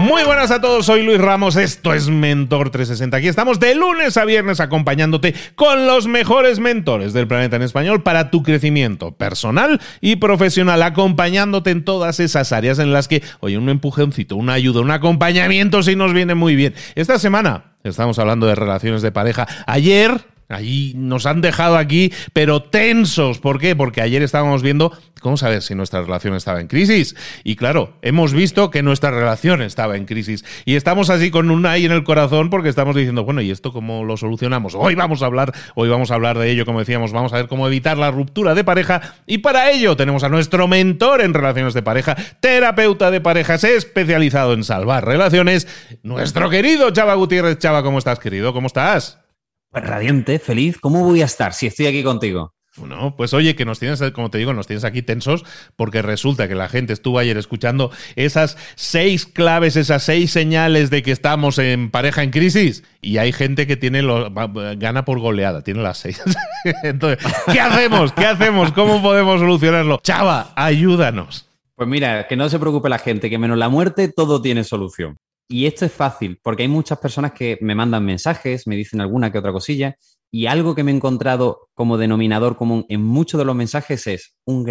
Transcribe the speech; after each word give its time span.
Muy 0.00 0.24
buenas 0.24 0.50
a 0.50 0.62
todos, 0.62 0.86
soy 0.86 1.02
Luis 1.02 1.20
Ramos, 1.20 1.56
esto 1.56 1.92
es 1.92 2.08
Mentor 2.08 2.70
360. 2.70 3.18
Aquí 3.18 3.28
estamos 3.28 3.60
de 3.60 3.74
lunes 3.74 4.16
a 4.16 4.24
viernes 4.24 4.58
acompañándote 4.58 5.34
con 5.56 5.86
los 5.86 6.06
mejores 6.06 6.58
mentores 6.58 7.12
del 7.12 7.28
planeta 7.28 7.56
en 7.56 7.62
español 7.62 8.02
para 8.02 8.30
tu 8.30 8.42
crecimiento 8.42 9.12
personal 9.12 9.78
y 10.00 10.16
profesional, 10.16 10.82
acompañándote 10.82 11.68
en 11.68 11.84
todas 11.84 12.18
esas 12.18 12.50
áreas 12.52 12.78
en 12.78 12.94
las 12.94 13.08
que, 13.08 13.22
oye, 13.40 13.58
un 13.58 13.68
empujoncito, 13.68 14.36
una 14.36 14.54
ayuda, 14.54 14.80
un 14.80 14.90
acompañamiento 14.90 15.82
sí 15.82 15.94
nos 15.96 16.14
viene 16.14 16.34
muy 16.34 16.56
bien. 16.56 16.74
Esta 16.94 17.18
semana 17.18 17.74
estamos 17.84 18.18
hablando 18.18 18.46
de 18.46 18.54
relaciones 18.54 19.02
de 19.02 19.12
pareja. 19.12 19.46
Ayer 19.66 20.24
Allí 20.50 20.94
nos 20.96 21.26
han 21.26 21.40
dejado 21.40 21.76
aquí, 21.76 22.12
pero 22.32 22.62
tensos. 22.62 23.38
¿Por 23.38 23.60
qué? 23.60 23.76
Porque 23.76 24.02
ayer 24.02 24.22
estábamos 24.22 24.62
viendo 24.62 24.92
cómo 25.20 25.36
saber 25.36 25.62
si 25.62 25.76
nuestra 25.76 26.02
relación 26.02 26.34
estaba 26.34 26.60
en 26.60 26.66
crisis. 26.66 27.14
Y 27.44 27.54
claro, 27.54 27.94
hemos 28.02 28.32
visto 28.32 28.70
que 28.70 28.82
nuestra 28.82 29.12
relación 29.12 29.62
estaba 29.62 29.96
en 29.96 30.06
crisis. 30.06 30.44
Y 30.64 30.74
estamos 30.74 31.08
así 31.08 31.30
con 31.30 31.52
un 31.52 31.66
ahí 31.66 31.86
en 31.86 31.92
el 31.92 32.02
corazón 32.02 32.50
porque 32.50 32.68
estamos 32.68 32.96
diciendo, 32.96 33.24
bueno, 33.24 33.40
¿y 33.42 33.50
esto 33.52 33.72
cómo 33.72 34.04
lo 34.04 34.16
solucionamos? 34.16 34.74
Hoy 34.74 34.96
vamos 34.96 35.22
a 35.22 35.26
hablar, 35.26 35.52
hoy 35.76 35.88
vamos 35.88 36.10
a 36.10 36.14
hablar 36.14 36.36
de 36.36 36.50
ello, 36.50 36.66
como 36.66 36.80
decíamos, 36.80 37.12
vamos 37.12 37.32
a 37.32 37.36
ver 37.36 37.46
cómo 37.46 37.68
evitar 37.68 37.96
la 37.96 38.10
ruptura 38.10 38.54
de 38.56 38.64
pareja. 38.64 39.14
Y 39.26 39.38
para 39.38 39.70
ello 39.70 39.96
tenemos 39.96 40.24
a 40.24 40.28
nuestro 40.28 40.66
mentor 40.66 41.20
en 41.20 41.32
relaciones 41.32 41.74
de 41.74 41.82
pareja, 41.82 42.16
terapeuta 42.40 43.12
de 43.12 43.20
parejas 43.20 43.62
especializado 43.62 44.52
en 44.54 44.64
salvar 44.64 45.06
relaciones, 45.06 45.68
nuestro 46.02 46.50
querido 46.50 46.90
Chava 46.90 47.14
Gutiérrez. 47.14 47.58
Chava, 47.58 47.84
¿cómo 47.84 47.98
estás, 47.98 48.18
querido? 48.18 48.52
¿Cómo 48.52 48.66
estás? 48.66 49.20
Pues 49.70 49.84
radiante, 49.84 50.38
feliz. 50.40 50.78
¿Cómo 50.80 51.04
voy 51.04 51.22
a 51.22 51.26
estar 51.26 51.54
si 51.54 51.68
estoy 51.68 51.86
aquí 51.86 52.02
contigo? 52.02 52.54
Bueno, 52.76 53.14
pues 53.16 53.34
oye, 53.34 53.56
que 53.56 53.64
nos 53.64 53.78
tienes, 53.78 54.00
como 54.12 54.30
te 54.30 54.38
digo, 54.38 54.52
nos 54.52 54.66
tienes 54.66 54.84
aquí 54.84 55.02
tensos 55.02 55.44
porque 55.76 56.02
resulta 56.02 56.48
que 56.48 56.54
la 56.54 56.68
gente 56.68 56.92
estuvo 56.92 57.18
ayer 57.18 57.36
escuchando 57.36 57.90
esas 58.14 58.56
seis 58.76 59.26
claves, 59.26 59.76
esas 59.76 60.04
seis 60.04 60.30
señales 60.30 60.88
de 60.88 61.02
que 61.02 61.10
estamos 61.10 61.58
en 61.58 61.90
pareja 61.90 62.22
en 62.22 62.30
crisis 62.30 62.84
y 63.00 63.18
hay 63.18 63.32
gente 63.32 63.66
que 63.66 63.76
tiene 63.76 64.02
lo, 64.02 64.30
gana 64.76 65.04
por 65.04 65.18
goleada, 65.18 65.62
tiene 65.62 65.82
las 65.82 65.98
seis. 65.98 66.22
Entonces, 66.82 67.24
¿qué 67.52 67.60
hacemos? 67.60 68.12
¿Qué 68.12 68.26
hacemos? 68.26 68.72
¿Cómo 68.72 69.02
podemos 69.02 69.40
solucionarlo? 69.40 70.00
Chava, 70.02 70.52
ayúdanos. 70.56 71.48
Pues 71.74 71.88
mira, 71.88 72.26
que 72.28 72.36
no 72.36 72.48
se 72.48 72.58
preocupe 72.58 72.88
la 72.88 72.98
gente, 72.98 73.30
que 73.30 73.38
menos 73.38 73.58
la 73.58 73.68
muerte 73.68 74.08
todo 74.08 74.40
tiene 74.40 74.64
solución. 74.64 75.16
Y 75.52 75.66
esto 75.66 75.84
es 75.84 75.92
fácil, 75.92 76.38
porque 76.44 76.62
hay 76.62 76.68
muchas 76.68 77.00
personas 77.00 77.32
que 77.32 77.58
me 77.60 77.74
mandan 77.74 78.04
mensajes, 78.04 78.68
me 78.68 78.76
dicen 78.76 79.00
alguna 79.00 79.32
que 79.32 79.38
otra 79.38 79.50
cosilla, 79.50 79.96
y 80.30 80.46
algo 80.46 80.76
que 80.76 80.84
me 80.84 80.92
he 80.92 80.94
encontrado 80.94 81.70
como 81.74 81.98
denominador 81.98 82.56
común 82.56 82.86
en 82.88 83.02
muchos 83.02 83.36
de 83.36 83.44
los 83.44 83.56
mensajes 83.56 84.06
es 84.06 84.36
un 84.44 84.64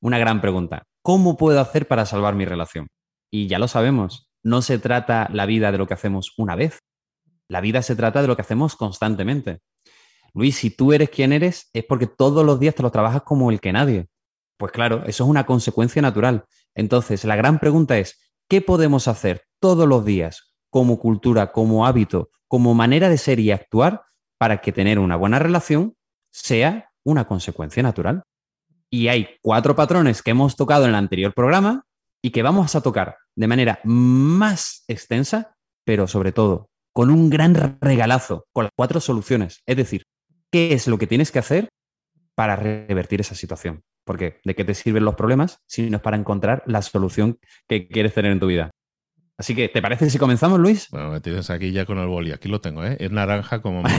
una 0.00 0.18
gran 0.18 0.40
pregunta. 0.40 0.84
¿Cómo 1.02 1.36
puedo 1.36 1.60
hacer 1.60 1.88
para 1.88 2.06
salvar 2.06 2.36
mi 2.36 2.44
relación? 2.44 2.86
Y 3.32 3.48
ya 3.48 3.58
lo 3.58 3.66
sabemos, 3.66 4.30
no 4.44 4.62
se 4.62 4.78
trata 4.78 5.28
la 5.32 5.44
vida 5.44 5.72
de 5.72 5.78
lo 5.78 5.88
que 5.88 5.94
hacemos 5.94 6.34
una 6.36 6.54
vez, 6.54 6.78
la 7.48 7.60
vida 7.60 7.82
se 7.82 7.96
trata 7.96 8.22
de 8.22 8.28
lo 8.28 8.36
que 8.36 8.42
hacemos 8.42 8.76
constantemente. 8.76 9.58
Luis, 10.34 10.54
si 10.54 10.70
tú 10.70 10.92
eres 10.92 11.10
quien 11.10 11.32
eres, 11.32 11.68
es 11.72 11.84
porque 11.84 12.06
todos 12.06 12.46
los 12.46 12.60
días 12.60 12.76
te 12.76 12.84
lo 12.84 12.92
trabajas 12.92 13.22
como 13.22 13.50
el 13.50 13.60
que 13.60 13.72
nadie. 13.72 14.06
Pues 14.56 14.70
claro, 14.70 15.02
eso 15.04 15.24
es 15.24 15.30
una 15.30 15.46
consecuencia 15.46 16.00
natural. 16.00 16.44
Entonces, 16.76 17.24
la 17.24 17.34
gran 17.34 17.58
pregunta 17.58 17.98
es, 17.98 18.20
¿qué 18.48 18.60
podemos 18.60 19.08
hacer 19.08 19.42
todos 19.62 19.88
los 19.88 20.04
días 20.04 20.52
como 20.70 20.98
cultura, 20.98 21.52
como 21.52 21.86
hábito, 21.86 22.30
como 22.48 22.74
manera 22.74 23.08
de 23.08 23.16
ser 23.16 23.38
y 23.40 23.52
actuar 23.52 24.02
para 24.36 24.60
que 24.60 24.72
tener 24.72 24.98
una 24.98 25.16
buena 25.16 25.38
relación 25.38 25.94
sea 26.32 26.90
una 27.04 27.26
consecuencia 27.26 27.82
natural? 27.82 28.24
Y 28.90 29.08
hay 29.08 29.28
cuatro 29.40 29.76
patrones 29.76 30.20
que 30.20 30.32
hemos 30.32 30.56
tocado 30.56 30.84
en 30.84 30.90
el 30.90 30.96
anterior 30.96 31.32
programa 31.32 31.86
y 32.20 32.30
que 32.30 32.42
vamos 32.42 32.74
a 32.74 32.82
tocar 32.82 33.18
de 33.36 33.46
manera 33.46 33.80
más 33.84 34.84
extensa, 34.88 35.54
pero 35.84 36.06
sobre 36.08 36.32
todo 36.32 36.68
con 36.92 37.08
un 37.08 37.30
gran 37.30 37.78
regalazo, 37.80 38.46
con 38.52 38.64
las 38.64 38.72
cuatro 38.76 39.00
soluciones. 39.00 39.62
Es 39.64 39.76
decir, 39.76 40.02
¿qué 40.50 40.74
es 40.74 40.88
lo 40.88 40.98
que 40.98 41.06
tienes 41.06 41.30
que 41.30 41.38
hacer 41.38 41.68
para 42.34 42.56
revertir 42.56 43.20
esa 43.20 43.36
situación? 43.36 43.82
Porque 44.04 44.40
¿de 44.44 44.54
qué 44.56 44.64
te 44.64 44.74
sirven 44.74 45.04
los 45.04 45.14
problemas 45.14 45.58
si 45.66 45.88
no 45.88 45.98
es 45.98 46.02
para 46.02 46.16
encontrar 46.16 46.64
la 46.66 46.82
solución 46.82 47.38
que 47.68 47.88
quieres 47.88 48.12
tener 48.12 48.32
en 48.32 48.40
tu 48.40 48.48
vida? 48.48 48.72
Así 49.38 49.54
que, 49.54 49.68
¿te 49.68 49.82
parece 49.82 50.10
si 50.10 50.18
comenzamos, 50.18 50.60
Luis? 50.60 50.88
Bueno, 50.90 51.10
me 51.10 51.20
tienes 51.20 51.50
aquí 51.50 51.72
ya 51.72 51.86
con 51.86 51.98
el 51.98 52.06
boli. 52.06 52.32
Aquí 52.32 52.48
lo 52.48 52.60
tengo, 52.60 52.84
¿eh? 52.84 52.96
Es 53.00 53.10
naranja 53.10 53.60
como 53.62 53.82
mi. 53.82 53.90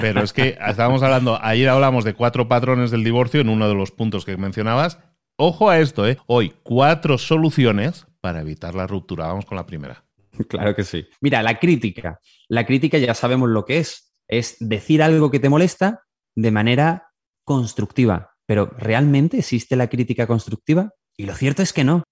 Pero 0.00 0.22
es 0.22 0.32
que 0.32 0.58
estábamos 0.66 1.02
hablando, 1.02 1.38
ayer 1.40 1.68
hablamos 1.68 2.04
de 2.04 2.14
cuatro 2.14 2.48
patrones 2.48 2.90
del 2.90 3.04
divorcio 3.04 3.40
en 3.40 3.50
uno 3.50 3.68
de 3.68 3.74
los 3.74 3.90
puntos 3.90 4.24
que 4.24 4.36
mencionabas. 4.36 4.98
Ojo 5.36 5.68
a 5.68 5.80
esto, 5.80 6.06
¿eh? 6.08 6.16
Hoy, 6.26 6.54
cuatro 6.62 7.18
soluciones 7.18 8.06
para 8.20 8.40
evitar 8.40 8.74
la 8.74 8.86
ruptura. 8.86 9.26
Vamos 9.26 9.44
con 9.46 9.56
la 9.56 9.66
primera. 9.66 10.04
Claro 10.48 10.74
que 10.74 10.82
sí. 10.82 11.06
Mira, 11.20 11.42
la 11.42 11.58
crítica. 11.58 12.20
La 12.48 12.66
crítica 12.66 12.98
ya 12.98 13.14
sabemos 13.14 13.48
lo 13.48 13.64
que 13.64 13.78
es. 13.78 14.14
Es 14.26 14.56
decir 14.58 15.02
algo 15.02 15.30
que 15.30 15.38
te 15.38 15.48
molesta 15.48 16.02
de 16.34 16.50
manera 16.50 17.12
constructiva. 17.44 18.32
Pero 18.46 18.66
¿realmente 18.78 19.38
existe 19.38 19.76
la 19.76 19.88
crítica 19.88 20.26
constructiva? 20.26 20.90
Y 21.16 21.26
lo 21.26 21.34
cierto 21.34 21.62
es 21.62 21.72
que 21.72 21.84
no. 21.84 22.02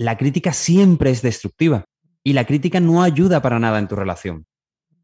La 0.00 0.16
crítica 0.16 0.54
siempre 0.54 1.10
es 1.10 1.20
destructiva 1.20 1.84
y 2.24 2.32
la 2.32 2.46
crítica 2.46 2.80
no 2.80 3.02
ayuda 3.02 3.42
para 3.42 3.58
nada 3.58 3.78
en 3.78 3.86
tu 3.86 3.96
relación. 3.96 4.46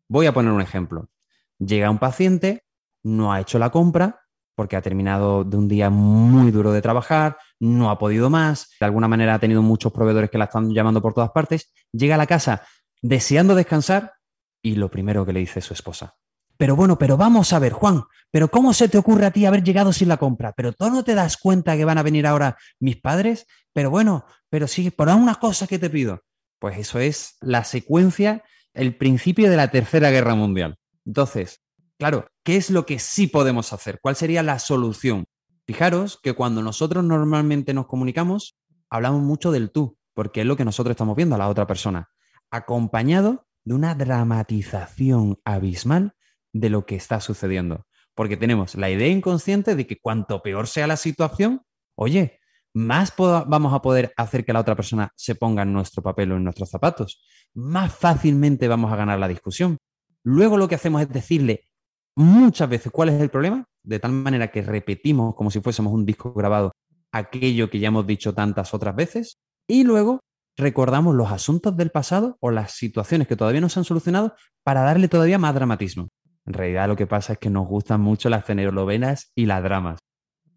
Voy 0.08 0.24
a 0.24 0.32
poner 0.32 0.52
un 0.52 0.62
ejemplo. 0.62 1.10
Llega 1.58 1.90
un 1.90 1.98
paciente, 1.98 2.64
no 3.02 3.30
ha 3.30 3.42
hecho 3.42 3.58
la 3.58 3.68
compra 3.68 4.22
porque 4.54 4.74
ha 4.74 4.80
terminado 4.80 5.44
de 5.44 5.54
un 5.58 5.68
día 5.68 5.90
muy 5.90 6.50
duro 6.50 6.72
de 6.72 6.80
trabajar, 6.80 7.36
no 7.60 7.90
ha 7.90 7.98
podido 7.98 8.30
más, 8.30 8.70
de 8.80 8.86
alguna 8.86 9.06
manera 9.06 9.34
ha 9.34 9.38
tenido 9.38 9.60
muchos 9.60 9.92
proveedores 9.92 10.30
que 10.30 10.38
la 10.38 10.46
están 10.46 10.72
llamando 10.72 11.02
por 11.02 11.12
todas 11.12 11.30
partes, 11.30 11.74
llega 11.92 12.14
a 12.14 12.18
la 12.18 12.26
casa 12.26 12.62
deseando 13.02 13.54
descansar 13.54 14.14
y 14.62 14.76
lo 14.76 14.90
primero 14.90 15.26
que 15.26 15.34
le 15.34 15.40
dice 15.40 15.60
su 15.60 15.74
esposa. 15.74 16.14
Pero 16.56 16.74
bueno, 16.74 16.96
pero 16.96 17.18
vamos 17.18 17.52
a 17.52 17.58
ver, 17.58 17.74
Juan, 17.74 18.04
pero 18.30 18.48
¿cómo 18.48 18.72
se 18.72 18.88
te 18.88 18.96
ocurre 18.96 19.26
a 19.26 19.30
ti 19.30 19.44
haber 19.44 19.62
llegado 19.62 19.92
sin 19.92 20.08
la 20.08 20.16
compra? 20.16 20.54
¿Pero 20.56 20.72
tú 20.72 20.88
no 20.88 21.04
te 21.04 21.14
das 21.14 21.36
cuenta 21.36 21.76
que 21.76 21.84
van 21.84 21.98
a 21.98 22.02
venir 22.02 22.26
ahora 22.26 22.56
mis 22.80 22.96
padres? 22.96 23.46
Pero 23.76 23.90
bueno, 23.90 24.24
pero 24.48 24.66
sí, 24.68 24.90
por 24.90 25.08
una 25.08 25.34
cosa 25.34 25.66
que 25.66 25.78
te 25.78 25.90
pido. 25.90 26.22
Pues 26.58 26.78
eso 26.78 26.98
es 26.98 27.36
la 27.42 27.62
secuencia, 27.62 28.42
el 28.72 28.96
principio 28.96 29.50
de 29.50 29.58
la 29.58 29.70
Tercera 29.70 30.10
Guerra 30.10 30.34
Mundial. 30.34 30.78
Entonces, 31.04 31.60
claro, 31.98 32.26
¿qué 32.42 32.56
es 32.56 32.70
lo 32.70 32.86
que 32.86 32.98
sí 32.98 33.26
podemos 33.26 33.74
hacer? 33.74 33.98
¿Cuál 34.00 34.16
sería 34.16 34.42
la 34.42 34.60
solución? 34.60 35.26
Fijaros 35.66 36.18
que 36.22 36.32
cuando 36.32 36.62
nosotros 36.62 37.04
normalmente 37.04 37.74
nos 37.74 37.86
comunicamos, 37.86 38.56
hablamos 38.88 39.20
mucho 39.20 39.52
del 39.52 39.70
tú, 39.70 39.98
porque 40.14 40.40
es 40.40 40.46
lo 40.46 40.56
que 40.56 40.64
nosotros 40.64 40.92
estamos 40.92 41.14
viendo 41.14 41.34
a 41.34 41.38
la 41.38 41.50
otra 41.50 41.66
persona, 41.66 42.08
acompañado 42.50 43.46
de 43.66 43.74
una 43.74 43.94
dramatización 43.94 45.38
abismal 45.44 46.14
de 46.54 46.70
lo 46.70 46.86
que 46.86 46.96
está 46.96 47.20
sucediendo. 47.20 47.84
Porque 48.14 48.38
tenemos 48.38 48.74
la 48.74 48.88
idea 48.88 49.08
inconsciente 49.08 49.76
de 49.76 49.86
que 49.86 49.98
cuanto 50.00 50.40
peor 50.40 50.66
sea 50.66 50.86
la 50.86 50.96
situación, 50.96 51.60
oye, 51.94 52.35
más 52.76 53.14
vamos 53.16 53.72
a 53.72 53.80
poder 53.80 54.12
hacer 54.18 54.44
que 54.44 54.52
la 54.52 54.60
otra 54.60 54.76
persona 54.76 55.10
se 55.16 55.34
ponga 55.34 55.62
en 55.62 55.72
nuestro 55.72 56.02
papel 56.02 56.32
o 56.32 56.36
en 56.36 56.44
nuestros 56.44 56.68
zapatos. 56.68 57.24
Más 57.54 57.90
fácilmente 57.90 58.68
vamos 58.68 58.92
a 58.92 58.96
ganar 58.96 59.18
la 59.18 59.28
discusión. 59.28 59.78
Luego 60.22 60.58
lo 60.58 60.68
que 60.68 60.74
hacemos 60.74 61.00
es 61.00 61.08
decirle 61.08 61.70
muchas 62.16 62.68
veces 62.68 62.92
cuál 62.92 63.08
es 63.08 63.18
el 63.18 63.30
problema, 63.30 63.64
de 63.82 63.98
tal 63.98 64.12
manera 64.12 64.50
que 64.50 64.60
repetimos 64.60 65.34
como 65.34 65.50
si 65.50 65.62
fuésemos 65.62 65.90
un 65.90 66.04
disco 66.04 66.34
grabado 66.34 66.72
aquello 67.12 67.70
que 67.70 67.78
ya 67.78 67.88
hemos 67.88 68.06
dicho 68.06 68.34
tantas 68.34 68.74
otras 68.74 68.94
veces. 68.94 69.38
Y 69.66 69.84
luego 69.84 70.20
recordamos 70.54 71.14
los 71.14 71.32
asuntos 71.32 71.78
del 71.78 71.90
pasado 71.90 72.36
o 72.40 72.50
las 72.50 72.72
situaciones 72.72 73.26
que 73.26 73.36
todavía 73.36 73.62
no 73.62 73.70
se 73.70 73.80
han 73.80 73.84
solucionado 73.84 74.34
para 74.62 74.82
darle 74.82 75.08
todavía 75.08 75.38
más 75.38 75.54
dramatismo. 75.54 76.08
En 76.44 76.52
realidad 76.52 76.88
lo 76.88 76.96
que 76.96 77.06
pasa 77.06 77.32
es 77.32 77.38
que 77.38 77.48
nos 77.48 77.66
gustan 77.66 78.02
mucho 78.02 78.28
las 78.28 78.44
cenerovenas 78.44 79.32
y 79.34 79.46
las 79.46 79.62
dramas. 79.62 79.98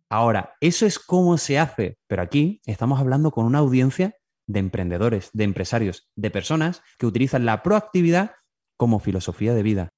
Ahora, 0.10 0.56
eso 0.60 0.86
es 0.86 0.98
cómo 0.98 1.38
se 1.38 1.60
hace, 1.60 1.98
pero 2.08 2.24
aquí 2.24 2.62
estamos 2.66 3.00
hablando 3.00 3.32
con 3.32 3.46
una 3.46 3.60
audiencia 3.60 4.16
de 4.48 4.60
emprendedores, 4.60 5.30
de 5.34 5.44
empresarios, 5.44 6.10
de 6.16 6.32
personas 6.32 6.82
que 6.98 7.06
utilizan 7.06 7.46
la 7.46 7.62
proactividad 7.62 8.32
como 8.76 9.00
filosofía 9.00 9.54
de 9.54 9.62
vida, 9.62 9.90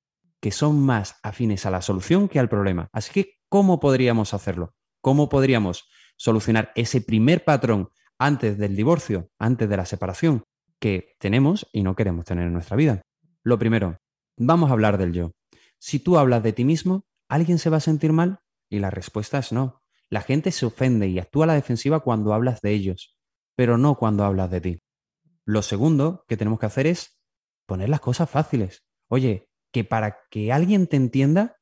que 0.41 0.51
son 0.51 0.81
más 0.81 1.15
afines 1.23 1.65
a 1.65 1.71
la 1.71 1.81
solución 1.81 2.27
que 2.27 2.39
al 2.39 2.49
problema. 2.49 2.89
Así 2.91 3.13
que, 3.13 3.35
¿cómo 3.47 3.79
podríamos 3.79 4.33
hacerlo? 4.33 4.73
¿Cómo 5.01 5.29
podríamos 5.29 5.87
solucionar 6.17 6.73
ese 6.75 6.99
primer 6.99 7.45
patrón 7.45 7.89
antes 8.19 8.57
del 8.57 8.75
divorcio, 8.75 9.29
antes 9.39 9.69
de 9.69 9.77
la 9.77 9.85
separación 9.85 10.43
que 10.79 11.15
tenemos 11.19 11.69
y 11.71 11.83
no 11.83 11.95
queremos 11.95 12.25
tener 12.25 12.47
en 12.47 12.53
nuestra 12.53 12.75
vida? 12.75 13.01
Lo 13.43 13.57
primero, 13.57 13.97
vamos 14.37 14.69
a 14.69 14.73
hablar 14.73 14.97
del 14.97 15.13
yo. 15.13 15.31
Si 15.79 15.99
tú 15.99 16.17
hablas 16.17 16.43
de 16.43 16.51
ti 16.51 16.65
mismo, 16.65 17.05
¿alguien 17.29 17.57
se 17.57 17.69
va 17.69 17.77
a 17.77 17.81
sentir 17.81 18.11
mal? 18.11 18.39
Y 18.69 18.79
la 18.79 18.89
respuesta 18.89 19.39
es 19.39 19.51
no. 19.51 19.80
La 20.11 20.21
gente 20.21 20.51
se 20.51 20.65
ofende 20.65 21.07
y 21.07 21.19
actúa 21.19 21.45
a 21.45 21.47
la 21.47 21.53
defensiva 21.53 22.01
cuando 22.01 22.33
hablas 22.33 22.59
de 22.61 22.71
ellos, 22.71 23.17
pero 23.55 23.77
no 23.77 23.95
cuando 23.95 24.25
hablas 24.25 24.51
de 24.51 24.61
ti. 24.61 24.81
Lo 25.45 25.61
segundo 25.61 26.25
que 26.27 26.35
tenemos 26.35 26.59
que 26.59 26.65
hacer 26.65 26.85
es 26.85 27.17
poner 27.65 27.87
las 27.87 28.01
cosas 28.01 28.29
fáciles. 28.29 28.83
Oye, 29.07 29.47
que 29.71 29.85
para 29.85 30.19
que 30.29 30.51
alguien 30.51 30.87
te 30.87 30.97
entienda, 30.97 31.57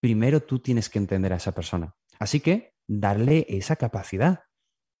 primero 0.00 0.40
tú 0.40 0.60
tienes 0.60 0.88
que 0.88 1.00
entender 1.00 1.32
a 1.32 1.36
esa 1.36 1.52
persona. 1.52 1.96
Así 2.20 2.38
que 2.38 2.74
darle 2.86 3.44
esa 3.48 3.74
capacidad. 3.74 4.44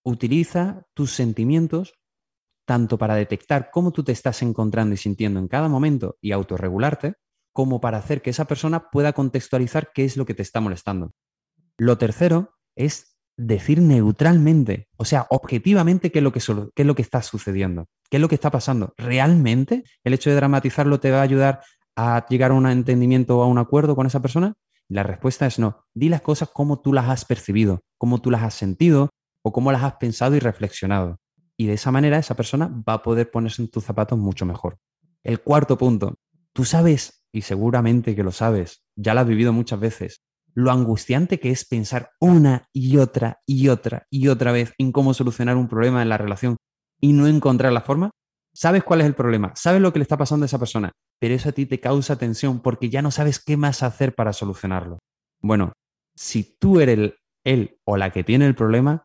Utiliza 0.04 0.82
tus 0.92 1.12
sentimientos 1.12 1.94
tanto 2.66 2.98
para 2.98 3.14
detectar 3.14 3.70
cómo 3.70 3.92
tú 3.92 4.02
te 4.02 4.12
estás 4.12 4.42
encontrando 4.42 4.94
y 4.94 4.98
sintiendo 4.98 5.38
en 5.38 5.46
cada 5.46 5.68
momento 5.68 6.18
y 6.20 6.32
autorregularte, 6.32 7.14
como 7.52 7.80
para 7.80 7.98
hacer 7.98 8.20
que 8.20 8.30
esa 8.30 8.46
persona 8.46 8.90
pueda 8.90 9.12
contextualizar 9.12 9.92
qué 9.92 10.04
es 10.04 10.16
lo 10.16 10.26
que 10.26 10.34
te 10.34 10.42
está 10.42 10.60
molestando. 10.60 11.12
Lo 11.78 11.98
tercero 11.98 12.59
es 12.76 13.16
decir 13.36 13.80
neutralmente, 13.80 14.88
o 14.96 15.04
sea, 15.04 15.26
objetivamente 15.30 16.12
qué 16.12 16.18
es 16.18 16.22
lo 16.22 16.32
que, 16.32 16.38
es 16.38 16.86
lo 16.86 16.94
que 16.94 17.02
está 17.02 17.22
sucediendo, 17.22 17.86
qué 18.10 18.18
es 18.18 18.20
lo 18.20 18.28
que 18.28 18.34
está 18.34 18.50
pasando. 18.50 18.94
¿Realmente 18.98 19.84
el 20.04 20.14
hecho 20.14 20.30
de 20.30 20.36
dramatizarlo 20.36 21.00
te 21.00 21.10
va 21.10 21.20
a 21.20 21.22
ayudar 21.22 21.60
a 21.96 22.26
llegar 22.28 22.50
a 22.50 22.54
un 22.54 22.66
entendimiento 22.66 23.38
o 23.38 23.42
a 23.42 23.46
un 23.46 23.58
acuerdo 23.58 23.96
con 23.96 24.06
esa 24.06 24.20
persona? 24.20 24.54
La 24.88 25.02
respuesta 25.02 25.46
es 25.46 25.58
no. 25.58 25.86
Di 25.94 26.08
las 26.08 26.20
cosas 26.20 26.50
como 26.52 26.80
tú 26.80 26.92
las 26.92 27.08
has 27.08 27.24
percibido, 27.24 27.80
como 27.96 28.20
tú 28.20 28.30
las 28.30 28.42
has 28.42 28.54
sentido 28.54 29.10
o 29.42 29.52
como 29.52 29.72
las 29.72 29.84
has 29.84 29.94
pensado 29.94 30.36
y 30.36 30.40
reflexionado. 30.40 31.18
Y 31.56 31.66
de 31.66 31.74
esa 31.74 31.90
manera 31.90 32.18
esa 32.18 32.34
persona 32.34 32.66
va 32.66 32.94
a 32.94 33.02
poder 33.02 33.30
ponerse 33.30 33.62
en 33.62 33.68
tus 33.68 33.84
zapatos 33.84 34.18
mucho 34.18 34.44
mejor. 34.46 34.78
El 35.22 35.40
cuarto 35.40 35.78
punto, 35.78 36.16
tú 36.52 36.64
sabes 36.64 37.24
y 37.32 37.42
seguramente 37.42 38.16
que 38.16 38.24
lo 38.24 38.32
sabes, 38.32 38.82
ya 38.96 39.14
lo 39.14 39.20
has 39.20 39.26
vivido 39.26 39.52
muchas 39.52 39.78
veces, 39.78 40.22
lo 40.60 40.70
angustiante 40.70 41.40
que 41.40 41.50
es 41.50 41.64
pensar 41.64 42.10
una 42.20 42.68
y 42.72 42.98
otra 42.98 43.40
y 43.46 43.68
otra 43.68 44.06
y 44.10 44.28
otra 44.28 44.52
vez 44.52 44.72
en 44.78 44.92
cómo 44.92 45.14
solucionar 45.14 45.56
un 45.56 45.68
problema 45.68 46.02
en 46.02 46.08
la 46.08 46.18
relación 46.18 46.56
y 47.00 47.12
no 47.12 47.26
encontrar 47.26 47.72
la 47.72 47.80
forma. 47.80 48.10
Sabes 48.54 48.84
cuál 48.84 49.00
es 49.00 49.06
el 49.06 49.14
problema, 49.14 49.52
sabes 49.54 49.80
lo 49.80 49.92
que 49.92 50.00
le 50.00 50.02
está 50.02 50.16
pasando 50.16 50.44
a 50.44 50.46
esa 50.46 50.58
persona, 50.58 50.92
pero 51.20 51.34
eso 51.34 51.48
a 51.48 51.52
ti 51.52 51.66
te 51.66 51.80
causa 51.80 52.16
tensión 52.16 52.60
porque 52.60 52.90
ya 52.90 53.00
no 53.00 53.10
sabes 53.10 53.42
qué 53.42 53.56
más 53.56 53.82
hacer 53.82 54.14
para 54.14 54.32
solucionarlo. 54.32 54.98
Bueno, 55.40 55.72
si 56.16 56.56
tú 56.58 56.80
eres 56.80 57.14
él 57.44 57.78
o 57.84 57.96
la 57.96 58.10
que 58.10 58.24
tiene 58.24 58.46
el 58.46 58.54
problema, 58.54 59.04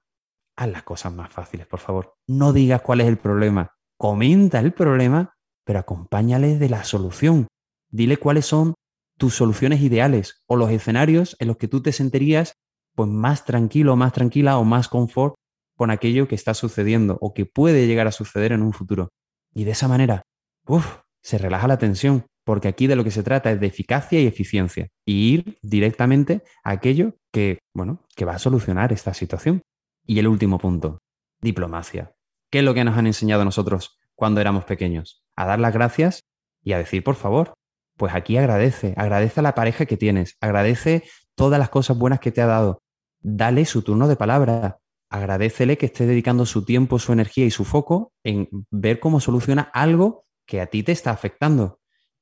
haz 0.58 0.70
las 0.70 0.84
cosas 0.84 1.14
más 1.14 1.32
fáciles, 1.32 1.68
por 1.68 1.80
favor. 1.80 2.16
No 2.28 2.54
digas 2.54 2.82
cuál 2.82 3.02
es 3.02 3.08
el 3.08 3.18
problema, 3.18 3.72
comenta 3.98 4.60
el 4.60 4.74
problema, 4.74 5.34
pero 5.64 5.80
acompáñale 5.80 6.58
de 6.58 6.70
la 6.70 6.84
solución. 6.84 7.48
Dile 7.90 8.18
cuáles 8.18 8.46
son 8.46 8.74
tus 9.18 9.36
soluciones 9.36 9.82
ideales 9.82 10.44
o 10.48 10.56
los 10.56 10.72
escenarios 10.72 11.36
en 11.40 11.48
los 11.48 11.58
que 11.58 11.68
tú 11.68 11.82
te 11.82 11.92
sentirías 11.92 12.54
pues 12.96 13.10
más 13.10 13.46
tranquilo, 13.46 13.96
más 13.96 14.14
tranquila 14.14 14.58
o 14.58 14.64
más 14.64 14.88
confort 14.88 15.36
con 15.76 15.92
aquello 15.92 16.28
que 16.28 16.36
está 16.36 16.54
sucediendo 16.54 17.18
o 17.22 17.34
que 17.34 17.46
puede 17.46 17.88
llegar 17.88 18.08
a 18.08 18.12
suceder 18.12 18.52
en 18.52 18.62
un 18.62 18.74
futuro. 18.74 19.10
Y 19.54 19.66
de 19.66 19.72
esa 19.72 19.88
manera, 19.88 20.22
uff, 20.68 21.00
se 21.22 21.38
relaja 21.38 21.68
la 21.68 21.78
tensión, 21.78 22.26
porque 22.46 22.68
aquí 22.68 22.88
de 22.88 22.96
lo 22.96 23.04
que 23.04 23.12
se 23.12 23.24
trata 23.24 23.52
es 23.52 23.60
de 23.60 23.68
eficacia 23.68 24.20
y 24.22 24.28
eficiencia 24.28 24.88
y 25.06 25.34
ir 25.34 25.58
directamente 25.62 26.44
a 26.64 26.72
aquello 26.72 27.16
que, 27.32 27.60
bueno, 27.74 28.06
que 28.16 28.26
va 28.26 28.36
a 28.36 28.40
solucionar 28.40 28.94
esta 28.94 29.14
situación. 29.14 29.62
Y 30.06 30.20
el 30.20 30.28
último 30.28 30.60
punto, 30.60 31.00
diplomacia. 31.42 32.14
¿Qué 32.52 32.60
es 32.60 32.66
lo 32.66 32.74
que 32.74 32.84
nos 32.84 32.98
han 32.98 33.08
enseñado 33.08 33.44
nosotros 33.44 33.98
cuando 34.14 34.40
éramos 34.40 34.66
pequeños? 34.66 35.24
A 35.36 35.46
dar 35.46 35.60
las 35.60 35.74
gracias 35.74 36.22
y 36.64 36.74
a 36.74 36.78
decir, 36.78 37.04
por 37.04 37.16
favor, 37.16 37.54
pues 37.98 38.14
aquí 38.14 38.38
agradece, 38.38 38.94
agradece 38.98 39.40
a 39.40 39.44
la 39.44 39.56
pareja 39.56 39.86
que 39.86 39.98
tienes, 39.98 40.38
agradece 40.42 41.04
todas 41.36 41.60
las 41.60 41.70
cosas 41.70 41.98
buenas 41.98 42.20
que 42.20 42.32
te 42.32 42.42
ha 42.42 42.46
dado, 42.46 42.84
dale 43.20 43.66
su 43.66 43.82
turno 43.82 44.08
de 44.08 44.16
palabra, 44.16 44.80
agradecele 45.10 45.78
que 45.78 45.88
esté 45.88 46.06
dedicando 46.06 46.46
su 46.46 46.66
tiempo, 46.66 47.00
su 47.00 47.14
energía 47.14 47.46
y 47.46 47.52
su 47.52 47.66
foco 47.66 48.14
en 48.24 48.50
ver 48.70 49.00
cómo 49.00 49.20
soluciona 49.20 49.64
algo 49.74 50.26
que 50.46 50.62
a 50.62 50.68
ti 50.68 50.84
te 50.84 50.92
está 50.92 51.12
afectando. 51.12 51.80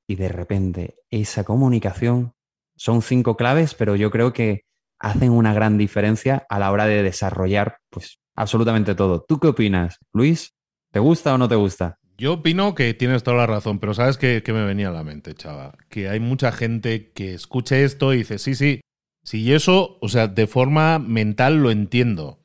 Y 0.08 0.16
de 0.16 0.28
repente 0.28 0.96
esa 1.10 1.44
comunicación 1.44 2.34
son 2.76 3.02
cinco 3.02 3.38
claves, 3.38 3.74
pero 3.74 3.96
yo 3.96 4.12
creo 4.12 4.34
que 4.34 4.66
hacen 5.00 5.32
una 5.32 5.54
gran 5.54 5.78
diferencia 5.78 6.46
a 6.50 6.60
la 6.60 6.72
hora 6.72 6.86
de 6.86 7.04
desarrollar 7.04 7.78
pues 7.90 8.20
absolutamente 8.36 8.96
todo. 8.96 9.24
¿Tú 9.24 9.40
qué 9.40 9.48
opinas, 9.48 10.00
Luis? 10.14 10.54
¿Te 10.92 11.00
gusta 11.00 11.34
o 11.34 11.38
no 11.38 11.48
te 11.48 11.56
gusta? 11.56 12.00
Yo 12.18 12.34
opino 12.34 12.76
que 12.76 12.94
tienes 12.94 13.24
toda 13.24 13.38
la 13.38 13.48
razón, 13.48 13.80
pero 13.80 13.94
¿sabes 13.94 14.18
qué, 14.18 14.44
me 14.48 14.66
venía 14.66 14.90
a 14.90 14.94
la 14.94 15.04
mente, 15.04 15.34
chava? 15.34 15.74
Que 15.90 16.10
hay 16.10 16.20
mucha 16.20 16.52
gente 16.52 17.12
que 17.12 17.34
escuche 17.34 17.84
esto 17.84 18.14
y 18.14 18.18
dice, 18.18 18.38
sí, 18.38 18.56
sí, 18.56 18.82
sí, 19.24 19.42
y 19.42 19.54
eso, 19.54 19.98
o 20.00 20.10
sea, 20.10 20.28
de 20.28 20.48
forma 20.48 21.00
mental 21.00 21.58
lo 21.58 21.72
entiendo, 21.72 22.40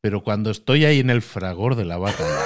pero 0.00 0.22
cuando 0.22 0.50
estoy 0.50 0.84
ahí 0.84 1.00
en 1.00 1.10
el 1.10 1.22
fragor 1.22 1.74
de 1.74 1.84
la 1.84 1.98
batalla, 1.98 2.38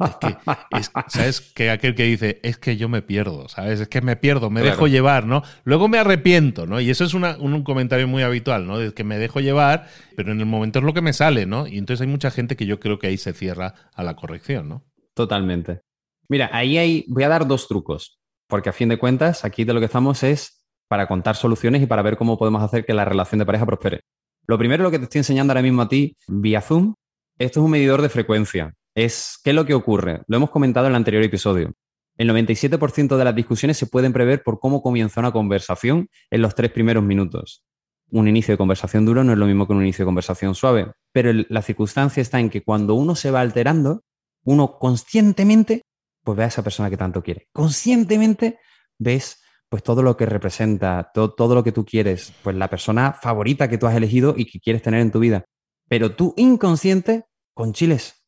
es 0.00 0.88
que, 0.88 1.00
¿sabes? 1.08 1.40
Que 1.40 1.70
aquel 1.70 1.94
que 1.94 2.04
dice, 2.04 2.40
es 2.42 2.58
que 2.58 2.76
yo 2.76 2.88
me 2.88 3.02
pierdo, 3.02 3.48
¿sabes? 3.48 3.80
Es 3.80 3.88
que 3.88 4.00
me 4.00 4.16
pierdo, 4.16 4.50
me 4.50 4.62
dejo 4.62 4.86
llevar, 4.86 5.24
¿no? 5.24 5.42
Luego 5.64 5.88
me 5.88 5.98
arrepiento, 5.98 6.66
¿no? 6.66 6.80
Y 6.80 6.90
eso 6.90 7.04
es 7.04 7.14
un, 7.14 7.62
comentario 7.62 8.08
muy 8.08 8.22
habitual, 8.22 8.66
¿no? 8.66 8.78
De 8.78 8.92
que 8.92 9.04
me 9.04 9.18
dejo 9.18 9.40
llevar, 9.40 9.88
pero 10.16 10.32
en 10.32 10.40
el 10.40 10.46
momento 10.46 10.80
es 10.80 10.84
lo 10.84 10.94
que 10.94 11.02
me 11.02 11.12
sale, 11.12 11.46
¿no? 11.46 11.66
Y 11.66 11.78
entonces 11.78 12.02
hay 12.02 12.08
mucha 12.08 12.30
gente 12.32 12.56
que 12.56 12.66
yo 12.66 12.80
creo 12.80 12.98
que 12.98 13.06
ahí 13.06 13.18
se 13.18 13.32
cierra 13.32 13.74
a 13.94 14.02
la 14.02 14.16
corrección, 14.16 14.68
¿no? 14.68 14.84
Totalmente. 15.14 15.80
Mira, 16.28 16.50
ahí 16.52 17.04
voy 17.08 17.22
a 17.22 17.28
dar 17.28 17.46
dos 17.46 17.68
trucos, 17.68 18.20
porque 18.46 18.68
a 18.68 18.72
fin 18.72 18.90
de 18.90 18.98
cuentas, 18.98 19.44
aquí 19.44 19.64
de 19.64 19.72
lo 19.72 19.80
que 19.80 19.86
estamos 19.86 20.22
es 20.22 20.66
para 20.88 21.06
contar 21.08 21.36
soluciones 21.36 21.82
y 21.82 21.86
para 21.86 22.02
ver 22.02 22.16
cómo 22.16 22.38
podemos 22.38 22.62
hacer 22.62 22.84
que 22.84 22.94
la 22.94 23.04
relación 23.04 23.38
de 23.38 23.46
pareja 23.46 23.66
prospere. 23.66 24.02
Lo 24.46 24.58
primero, 24.58 24.82
lo 24.82 24.90
que 24.90 24.98
te 24.98 25.04
estoy 25.04 25.20
enseñando 25.20 25.52
ahora 25.52 25.62
mismo 25.62 25.82
a 25.82 25.88
ti 25.88 26.16
vía 26.26 26.60
Zoom, 26.60 26.94
esto 27.38 27.60
es 27.60 27.64
un 27.64 27.70
medidor 27.70 28.02
de 28.02 28.08
frecuencia. 28.08 28.74
Es, 28.94 29.38
¿Qué 29.42 29.50
es 29.50 29.56
lo 29.56 29.64
que 29.64 29.74
ocurre? 29.74 30.22
Lo 30.26 30.36
hemos 30.36 30.50
comentado 30.50 30.86
en 30.86 30.92
el 30.92 30.96
anterior 30.96 31.22
episodio. 31.22 31.72
El 32.16 32.28
97% 32.30 33.16
de 33.16 33.24
las 33.24 33.34
discusiones 33.34 33.76
se 33.76 33.86
pueden 33.86 34.12
prever 34.12 34.42
por 34.42 34.58
cómo 34.58 34.82
comienza 34.82 35.20
una 35.20 35.32
conversación 35.32 36.08
en 36.30 36.42
los 36.42 36.54
tres 36.54 36.72
primeros 36.72 37.04
minutos. 37.04 37.64
Un 38.10 38.26
inicio 38.26 38.52
de 38.52 38.58
conversación 38.58 39.04
duro 39.04 39.22
no 39.22 39.32
es 39.32 39.38
lo 39.38 39.46
mismo 39.46 39.66
que 39.66 39.72
un 39.72 39.82
inicio 39.82 40.04
de 40.04 40.08
conversación 40.08 40.54
suave, 40.54 40.92
pero 41.12 41.30
la 41.48 41.62
circunstancia 41.62 42.20
está 42.20 42.40
en 42.40 42.50
que 42.50 42.62
cuando 42.62 42.94
uno 42.94 43.14
se 43.14 43.30
va 43.30 43.40
alterando, 43.40 44.02
uno 44.44 44.78
conscientemente 44.78 45.82
pues 46.28 46.36
ve 46.36 46.44
a 46.44 46.48
esa 46.48 46.62
persona 46.62 46.90
que 46.90 46.98
tanto 46.98 47.22
quiere. 47.22 47.48
Conscientemente 47.54 48.58
ves 48.98 49.42
pues 49.70 49.82
todo 49.82 50.02
lo 50.02 50.14
que 50.14 50.26
representa, 50.26 51.10
todo, 51.14 51.32
todo 51.32 51.54
lo 51.54 51.64
que 51.64 51.72
tú 51.72 51.86
quieres, 51.86 52.34
pues 52.42 52.54
la 52.54 52.68
persona 52.68 53.14
favorita 53.14 53.66
que 53.66 53.78
tú 53.78 53.86
has 53.86 53.96
elegido 53.96 54.34
y 54.36 54.44
que 54.44 54.60
quieres 54.60 54.82
tener 54.82 55.00
en 55.00 55.10
tu 55.10 55.20
vida. 55.20 55.46
Pero 55.88 56.14
tú 56.14 56.34
inconsciente, 56.36 57.24
con 57.54 57.72
chiles, 57.72 58.26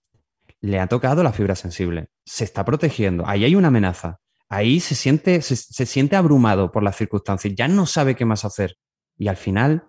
le 0.63 0.81
ha 0.81 0.87
tocado 0.87 1.23
la 1.23 1.35
fibra 1.35 1.55
sensible, 1.55 2.09
se 2.25 2.45
está 2.45 2.65
protegiendo, 2.65 3.27
ahí 3.27 3.45
hay 3.45 3.55
una 3.55 3.69
amenaza, 3.69 4.17
ahí 4.49 4.81
se 4.81 4.95
siente, 4.95 5.43
se, 5.43 5.57
se 5.57 5.85
siente 5.85 6.17
abrumado 6.17 6.73
por 6.73 6.83
las 6.83 6.97
circunstancias, 6.97 7.53
ya 7.55 7.69
no 7.69 7.85
sabe 7.85 8.15
qué 8.15 8.25
más 8.25 8.47
hacer. 8.47 8.77
Y 9.19 9.29
al 9.29 9.37
final, 9.37 9.89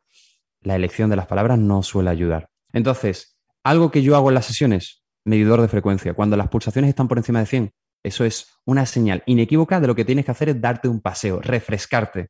la 0.60 0.75
elección 0.75 1.10
de 1.10 1.15
las 1.15 1.27
palabras 1.27 1.58
no 1.58 1.82
suele 1.82 2.10
ayudar. 2.10 2.50
Entonces, 2.74 3.38
algo 3.63 3.89
que 3.89 4.03
yo 4.03 4.18
hago 4.18 4.32
en 4.32 4.36
las 4.36 4.48
sesiones, 4.48 5.01
medidor 5.24 5.62
de 5.62 5.70
frecuencia, 5.70 6.13
cuando 6.13 6.36
las 6.36 6.50
pulsaciones 6.50 6.89
están 6.89 7.08
por 7.08 7.18
encima 7.18 7.39
de 7.39 7.46
100, 7.46 7.74
eso 8.03 8.25
es 8.25 8.48
una 8.65 8.86
señal 8.86 9.24
inequívoca 9.25 9.79
de 9.79 9.88
lo 9.88 9.96
que 9.96 10.05
tienes 10.05 10.25
que 10.25 10.31
hacer 10.31 10.50
es 10.50 10.62
darte 10.62 10.88
un 10.88 11.01
paseo, 11.01 11.41
refrescarte. 11.41 12.29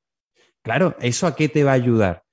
Claro, 0.61 0.95
¿eso 0.99 1.27
a 1.27 1.35
qué 1.35 1.49
te 1.49 1.63
va 1.63 1.71
a 1.71 1.75
ayudar? 1.75 2.23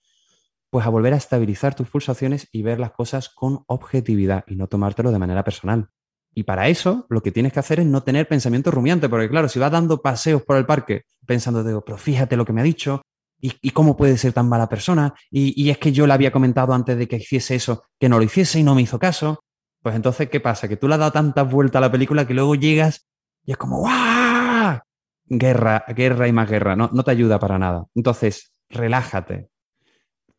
Pues 0.71 0.85
a 0.87 0.91
volver 0.91 1.15
a 1.15 1.17
estabilizar 1.17 1.75
tus 1.75 1.89
pulsaciones 1.89 2.49
y 2.53 2.63
ver 2.63 2.79
las 2.79 2.93
cosas 2.93 3.29
con 3.29 3.65
objetividad 3.67 4.45
y 4.47 4.57
no 4.57 4.67
tomártelo 4.67 5.11
de 5.13 5.19
manera 5.19 5.45
personal. 5.45 5.89
Y 6.35 6.43
para 6.43 6.69
eso 6.69 7.07
lo 7.09 7.23
que 7.23 7.33
tienes 7.33 7.53
que 7.53 7.61
hacer 7.61 7.81
es 7.81 7.87
no 7.87 8.03
tener 8.03 8.29
pensamiento 8.29 8.71
rumiante, 8.71 9.09
porque 9.09 9.29
claro, 9.29 9.49
si 9.49 9.59
vas 9.59 9.73
dando 9.73 10.03
paseos 10.03 10.43
por 10.43 10.57
el 10.57 10.67
parque 10.67 11.05
pensando, 11.27 11.65
digo, 11.65 11.85
pero 11.85 11.97
fíjate 11.97 12.37
lo 12.37 12.45
que 12.45 12.53
me 12.53 12.61
ha 12.61 12.65
dicho, 12.65 13.03
y, 13.41 13.71
cómo 13.71 13.97
puede 13.97 14.19
ser 14.19 14.33
tan 14.33 14.49
mala 14.49 14.69
persona, 14.69 15.15
y, 15.31 15.55
y, 15.61 15.71
es 15.71 15.79
que 15.79 15.93
yo 15.93 16.09
le 16.09 16.13
había 16.13 16.33
comentado 16.33 16.73
antes 16.73 16.99
de 16.99 17.07
que 17.07 17.17
hiciese 17.17 17.55
eso, 17.55 17.85
que 17.99 18.09
no 18.09 18.19
lo 18.19 18.25
hiciese 18.25 18.59
y 18.59 18.65
no 18.65 18.75
me 18.75 18.83
hizo 18.83 18.99
caso, 18.99 19.45
pues 19.81 19.95
entonces, 19.95 20.29
¿qué 20.29 20.41
pasa? 20.41 20.69
Que 20.69 20.77
tú 20.77 20.89
le 20.89 20.95
has 20.95 21.01
dado 21.01 21.13
tantas 21.13 21.49
vueltas 21.51 21.77
a 21.77 21.83
la 21.83 21.93
película 21.93 22.27
que 22.27 22.35
luego 22.35 22.57
llegas 22.57 23.08
y 23.49 23.53
es 23.53 23.57
como, 23.57 23.79
¡guau! 23.79 24.79
Guerra, 25.25 25.83
guerra 25.89 26.29
y 26.29 26.33
más 26.33 26.51
guerra. 26.51 26.77
No, 26.77 26.91
no 26.93 27.03
te 27.03 27.13
ayuda 27.13 27.39
para 27.39 27.59
nada. 27.59 27.87
Entonces, 27.95 28.53
relájate. 28.69 29.49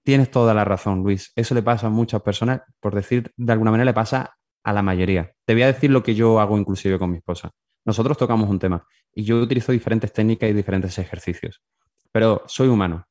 Tienes 0.03 0.29
toda 0.29 0.53
la 0.53 0.63
razón, 0.63 1.01
Luis. 1.01 1.31
Eso 1.35 1.55
le 1.55 1.63
pasa 1.63 1.87
a 1.87 1.89
muchas 1.89 2.21
personas, 2.21 2.61
por 2.79 2.93
decir 2.93 3.33
de 3.35 3.51
alguna 3.51 3.71
manera, 3.71 3.85
le 3.85 3.95
pasa 3.95 4.37
a 4.63 4.73
la 4.73 4.83
mayoría. 4.83 5.33
Te 5.43 5.53
voy 5.53 5.63
a 5.63 5.73
decir 5.73 5.89
lo 5.89 6.03
que 6.03 6.13
yo 6.13 6.39
hago 6.39 6.55
inclusive 6.55 6.99
con 6.99 7.09
mi 7.09 7.17
esposa. 7.17 7.49
Nosotros 7.83 8.15
tocamos 8.15 8.47
un 8.47 8.59
tema 8.59 8.85
y 9.11 9.23
yo 9.23 9.39
utilizo 9.39 9.71
diferentes 9.71 10.13
técnicas 10.13 10.47
y 10.47 10.53
diferentes 10.53 10.95
ejercicios, 10.99 11.63
pero 12.11 12.43
soy 12.45 12.67
humano 12.67 13.07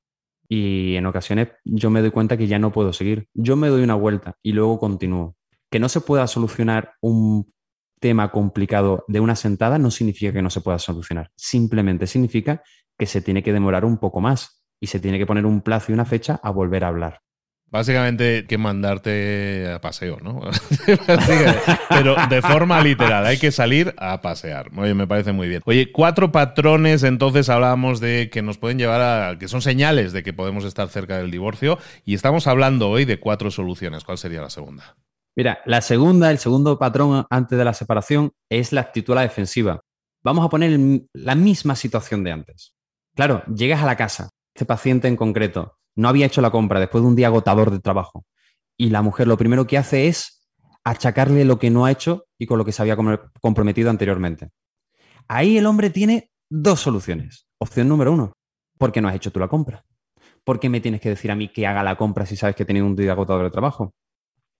y 0.49 0.95
en 0.95 1.07
ocasiones 1.07 1.49
yo 1.65 1.91
me 1.91 2.03
doy 2.03 2.13
cuenta 2.13 2.37
que 2.37 2.47
ya 2.47 2.61
no 2.61 2.71
puedo 2.71 2.93
seguir. 2.93 3.27
Yo 3.35 3.57
me 3.57 3.67
doy 3.67 3.83
una 3.83 3.97
vuelta 3.97 4.37
y 4.45 4.53
luego 4.53 4.79
continúo. 4.79 5.35
Que 5.71 5.81
no 5.81 5.89
se 5.89 6.01
pueda 6.01 6.29
solucionar 6.29 6.95
un 7.01 7.53
tema 8.01 8.31
complicado 8.31 9.05
de 9.09 9.21
una 9.21 9.37
sentada 9.37 9.79
no 9.79 9.91
significa 9.91 10.33
que 10.33 10.43
no 10.43 10.51
se 10.51 10.61
pueda 10.61 10.79
solucionar. 10.79 11.31
Simplemente 11.37 12.07
significa 12.07 12.63
que 12.99 13.07
se 13.07 13.21
tiene 13.21 13.43
que 13.43 13.53
demorar 13.53 13.85
un 13.85 13.99
poco 13.99 14.21
más 14.21 14.65
y 14.81 14.89
se 14.89 15.01
tiene 15.01 15.19
que 15.19 15.27
poner 15.27 15.47
un 15.47 15.61
plazo 15.61 15.93
y 15.93 15.95
una 15.95 16.05
fecha 16.05 16.41
a 16.43 16.51
volver 16.51 16.85
a 16.85 16.89
hablar. 16.89 17.21
Básicamente 17.71 18.47
que 18.47 18.57
mandarte 18.57 19.71
a 19.71 19.81
paseo, 19.83 20.19
¿no? 20.23 20.41
Pero 21.91 22.17
de 22.31 22.41
forma 22.41 22.81
literal, 22.81 23.27
hay 23.27 23.37
que 23.37 23.53
salir 23.53 23.95
a 23.99 24.23
pasear. 24.23 24.71
Oye, 24.75 24.95
me 24.95 25.07
parece 25.07 25.33
muy 25.33 25.49
bien. 25.49 25.61
Oye, 25.67 25.93
cuatro 25.93 26.33
patrones, 26.33 27.03
entonces 27.03 27.51
hablábamos 27.51 28.01
de 28.01 28.31
que 28.33 28.41
nos 28.41 28.57
pueden 28.57 28.79
llevar 28.79 29.03
a, 29.03 29.39
que 29.39 29.49
son 29.49 29.61
señales 29.61 30.15
de 30.15 30.23
que 30.23 30.33
podemos 30.33 30.65
estar 30.65 30.89
cerca 30.89 31.19
del 31.19 31.31
divorcio 31.31 31.79
y 32.07 32.15
estamos 32.15 32.47
hablando 32.47 32.89
hoy 32.89 33.05
de 33.05 33.21
cuatro 33.21 33.51
soluciones. 33.51 34.03
¿Cuál 34.03 34.17
sería 34.17 34.41
la 34.41 34.51
segunda? 34.51 34.97
Mira, 35.39 35.61
la 35.67 35.81
segunda, 35.83 36.33
el 36.33 36.39
segundo 36.39 36.81
patrón 36.81 37.25
antes 37.31 37.57
de 37.57 37.65
la 37.65 37.73
separación 37.73 38.33
es 38.51 38.73
la 38.73 38.81
actitud 38.81 39.13
a 39.13 39.17
la 39.17 39.23
defensiva. 39.23 39.83
Vamos 40.25 40.45
a 40.45 40.49
poner 40.49 40.77
la 41.13 41.37
misma 41.37 41.77
situación 41.77 42.25
de 42.25 42.33
antes. 42.33 42.75
Claro, 43.15 43.45
llegas 43.47 43.81
a 43.81 43.87
la 43.87 43.95
casa, 43.95 44.31
este 44.53 44.67
paciente 44.67 45.07
en 45.07 45.15
concreto 45.15 45.79
no 45.95 46.09
había 46.09 46.27
hecho 46.27 46.41
la 46.41 46.51
compra 46.51 46.81
después 46.81 47.05
de 47.05 47.09
un 47.09 47.15
día 47.15 47.29
agotador 47.29 47.71
de 47.71 47.79
trabajo 47.79 48.25
y 48.77 48.91
la 48.91 49.01
mujer 49.01 49.29
lo 49.29 49.37
primero 49.37 49.65
que 49.69 49.79
hace 49.79 50.09
es 50.09 50.45
achacarle 50.83 51.45
lo 51.45 51.61
que 51.61 51.71
no 51.71 51.85
ha 51.85 51.93
hecho 51.93 52.25
y 52.37 52.47
con 52.47 52.59
lo 52.59 52.65
que 52.65 52.73
se 52.73 52.83
había 52.83 52.97
comprometido 53.41 53.91
anteriormente. 53.91 54.51
Ahí 55.29 55.57
el 55.57 55.67
hombre 55.67 55.91
tiene 55.91 56.33
dos 56.51 56.81
soluciones. 56.81 57.47
Opción 57.59 57.87
número 57.87 58.13
uno, 58.13 58.33
¿por 58.77 58.91
qué 58.91 59.01
no 59.01 59.07
has 59.07 59.15
hecho 59.15 59.31
tú 59.31 59.39
la 59.39 59.47
compra? 59.47 59.85
¿Por 60.43 60.59
qué 60.59 60.69
me 60.69 60.81
tienes 60.81 61.01
que 61.01 61.11
decir 61.11 61.31
a 61.31 61.37
mí 61.37 61.53
que 61.53 61.65
haga 61.65 61.85
la 61.85 61.95
compra 61.97 62.27
si 62.27 62.35
sabes 62.35 62.57
que 62.57 62.65
he 62.65 62.67
tenido 62.67 62.87
un 62.87 62.97
día 62.97 63.13
agotador 63.13 63.45
de 63.45 63.53
trabajo? 63.53 63.95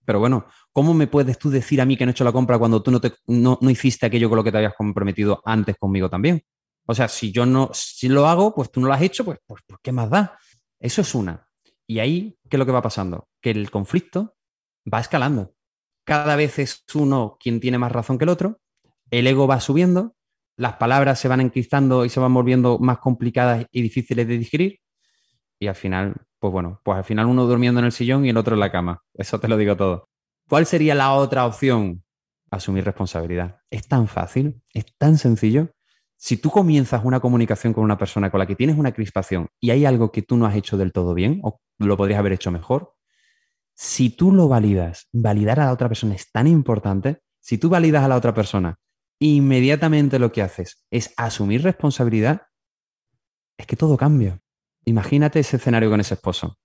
Pero 0.09 0.21
bueno, 0.21 0.47
¿cómo 0.73 0.95
me 0.95 1.05
puedes 1.05 1.37
tú 1.37 1.51
decir 1.51 1.79
a 1.79 1.85
mí 1.85 1.95
que 1.95 2.03
no 2.03 2.09
he 2.09 2.13
hecho 2.13 2.23
la 2.23 2.31
compra 2.31 2.57
cuando 2.57 2.81
tú 2.81 2.89
no, 2.89 2.99
te, 2.99 3.13
no, 3.27 3.59
hiciste 3.61 4.07
aquello 4.07 4.27
con 4.27 4.37
lo 4.37 4.43
que 4.43 4.51
te 4.51 4.57
habías 4.57 4.73
comprometido 4.73 5.39
antes 5.45 5.75
conmigo 5.77 6.09
también? 6.09 6.41
O 6.87 6.95
sea, 6.95 7.07
si 7.07 7.31
yo 7.31 7.45
no, 7.45 7.69
si 7.73 8.09
lo 8.09 8.25
hago, 8.25 8.55
pues 8.55 8.71
tú 8.71 8.81
no 8.81 8.87
lo 8.87 8.93
has 8.93 9.03
hecho, 9.03 9.23
pues, 9.23 9.37
pues, 9.45 9.61
pues, 9.67 9.79
¿qué 9.83 9.91
más 9.91 10.09
da? 10.09 10.39
Eso 10.79 11.01
es 11.01 11.13
una. 11.13 11.47
Y 11.85 11.99
ahí, 11.99 12.35
¿qué 12.49 12.57
es 12.57 12.57
lo 12.57 12.65
que 12.65 12.71
va 12.71 12.81
pasando? 12.81 13.27
Que 13.39 13.51
el 13.51 13.69
conflicto 13.69 14.35
va 14.91 14.99
escalando. 14.99 15.53
Cada 16.05 16.35
vez 16.35 16.57
es 16.57 16.83
uno 16.95 17.37
quien 17.39 17.59
tiene 17.59 17.77
más 17.77 17.91
razón 17.91 18.17
que 18.17 18.23
el 18.23 18.29
otro, 18.29 18.59
el 19.11 19.27
ego 19.27 19.45
va 19.45 19.59
subiendo, 19.59 20.15
las 20.57 20.77
palabras 20.77 21.19
se 21.19 21.27
van 21.27 21.41
encristando 21.41 22.03
y 22.03 22.09
se 22.09 22.19
van 22.19 22.33
volviendo 22.33 22.79
más 22.79 22.97
complicadas 22.97 23.63
y 23.71 23.83
difíciles 23.83 24.27
de 24.27 24.39
digerir, 24.39 24.79
y 25.59 25.67
al 25.67 25.75
final 25.75 26.15
pues 26.39 26.53
bueno, 26.53 26.79
pues 26.83 26.97
al 26.97 27.03
final 27.03 27.25
uno 27.25 27.45
durmiendo 27.45 27.79
en 27.79 27.85
el 27.85 27.91
sillón 27.91 28.25
y 28.25 28.29
el 28.29 28.37
otro 28.37 28.55
en 28.55 28.61
la 28.61 28.71
cama. 28.71 29.03
Eso 29.13 29.39
te 29.39 29.47
lo 29.47 29.57
digo 29.57 29.75
todo. 29.75 30.09
¿Cuál 30.47 30.65
sería 30.65 30.95
la 30.95 31.13
otra 31.13 31.45
opción? 31.45 32.03
Asumir 32.49 32.85
responsabilidad. 32.85 33.59
Es 33.69 33.87
tan 33.87 34.07
fácil, 34.07 34.61
es 34.73 34.85
tan 34.97 35.17
sencillo. 35.17 35.71
Si 36.17 36.37
tú 36.37 36.49
comienzas 36.49 37.03
una 37.05 37.19
comunicación 37.19 37.73
con 37.73 37.83
una 37.83 37.97
persona 37.97 38.31
con 38.31 38.39
la 38.39 38.47
que 38.47 38.55
tienes 38.55 38.77
una 38.77 38.93
crispación 38.93 39.47
y 39.59 39.69
hay 39.69 39.85
algo 39.85 40.11
que 40.11 40.21
tú 40.21 40.37
no 40.37 40.45
has 40.45 40.55
hecho 40.55 40.77
del 40.77 40.91
todo 40.91 41.13
bien 41.13 41.39
o 41.43 41.61
lo 41.77 41.97
podrías 41.97 42.19
haber 42.19 42.33
hecho 42.33 42.51
mejor, 42.51 42.93
si 43.75 44.09
tú 44.09 44.33
lo 44.33 44.47
validas, 44.47 45.07
validar 45.13 45.59
a 45.59 45.65
la 45.65 45.73
otra 45.73 45.87
persona 45.87 46.15
es 46.15 46.31
tan 46.31 46.47
importante. 46.47 47.21
Si 47.39 47.57
tú 47.57 47.69
validas 47.69 48.03
a 48.03 48.09
la 48.09 48.17
otra 48.17 48.33
persona, 48.33 48.75
inmediatamente 49.19 50.19
lo 50.19 50.31
que 50.31 50.41
haces 50.41 50.85
es 50.89 51.13
asumir 51.15 51.63
responsabilidad, 51.63 52.47
es 53.57 53.65
que 53.65 53.77
todo 53.77 53.95
cambia. 53.95 54.41
Imagínate 54.89 55.39
ese 55.39 55.57
escenario 55.57 55.91
con 55.91 55.99
ese 55.99 56.15
esposo. 56.15 56.57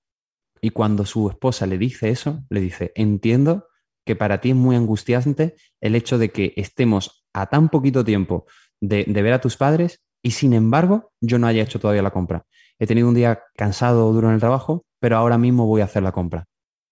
Y 0.62 0.71
cuando 0.71 1.04
su 1.04 1.28
esposa 1.28 1.66
le 1.66 1.76
dice 1.76 2.09
eso, 2.09 2.43
le 2.49 2.61
dice, 2.61 2.90
entiendo 2.95 3.66
que 4.07 4.16
para 4.16 4.40
ti 4.40 4.50
es 4.50 4.57
muy 4.57 4.76
angustiante 4.76 5.57
el 5.83 5.95
hecho 5.95 6.16
de 6.16 6.31
que 6.31 6.54
estemos 6.57 7.26
a 7.35 7.50
tan 7.50 7.69
poquito 7.69 8.02
tiempo 8.02 8.47
de, 8.81 9.04
ver 9.04 9.35
a 9.35 9.43
tus 9.43 9.59
padres 9.59 10.00
y 10.23 10.31
sin 10.31 10.54
embargo 10.54 11.12
yo 11.21 11.38
no 11.38 11.47
haya 11.47 11.62
hecho 11.62 11.78
todavía 11.78 12.00
la 12.00 12.12
compra. 12.12 12.47
He 12.78 12.87
tenido 12.87 13.09
un 13.09 13.14
día 13.14 13.43
cansado 13.57 14.07
o 14.07 14.12
duro 14.14 14.28
en 14.28 14.35
el 14.35 14.40
trabajo, 14.40 14.87
pero 15.00 15.19
ahora 15.19 15.37
mismo 15.37 15.66
voy 15.66 15.83
a 15.83 15.85
hacer 15.85 16.02
la 16.02 16.12
compra. 16.12 16.47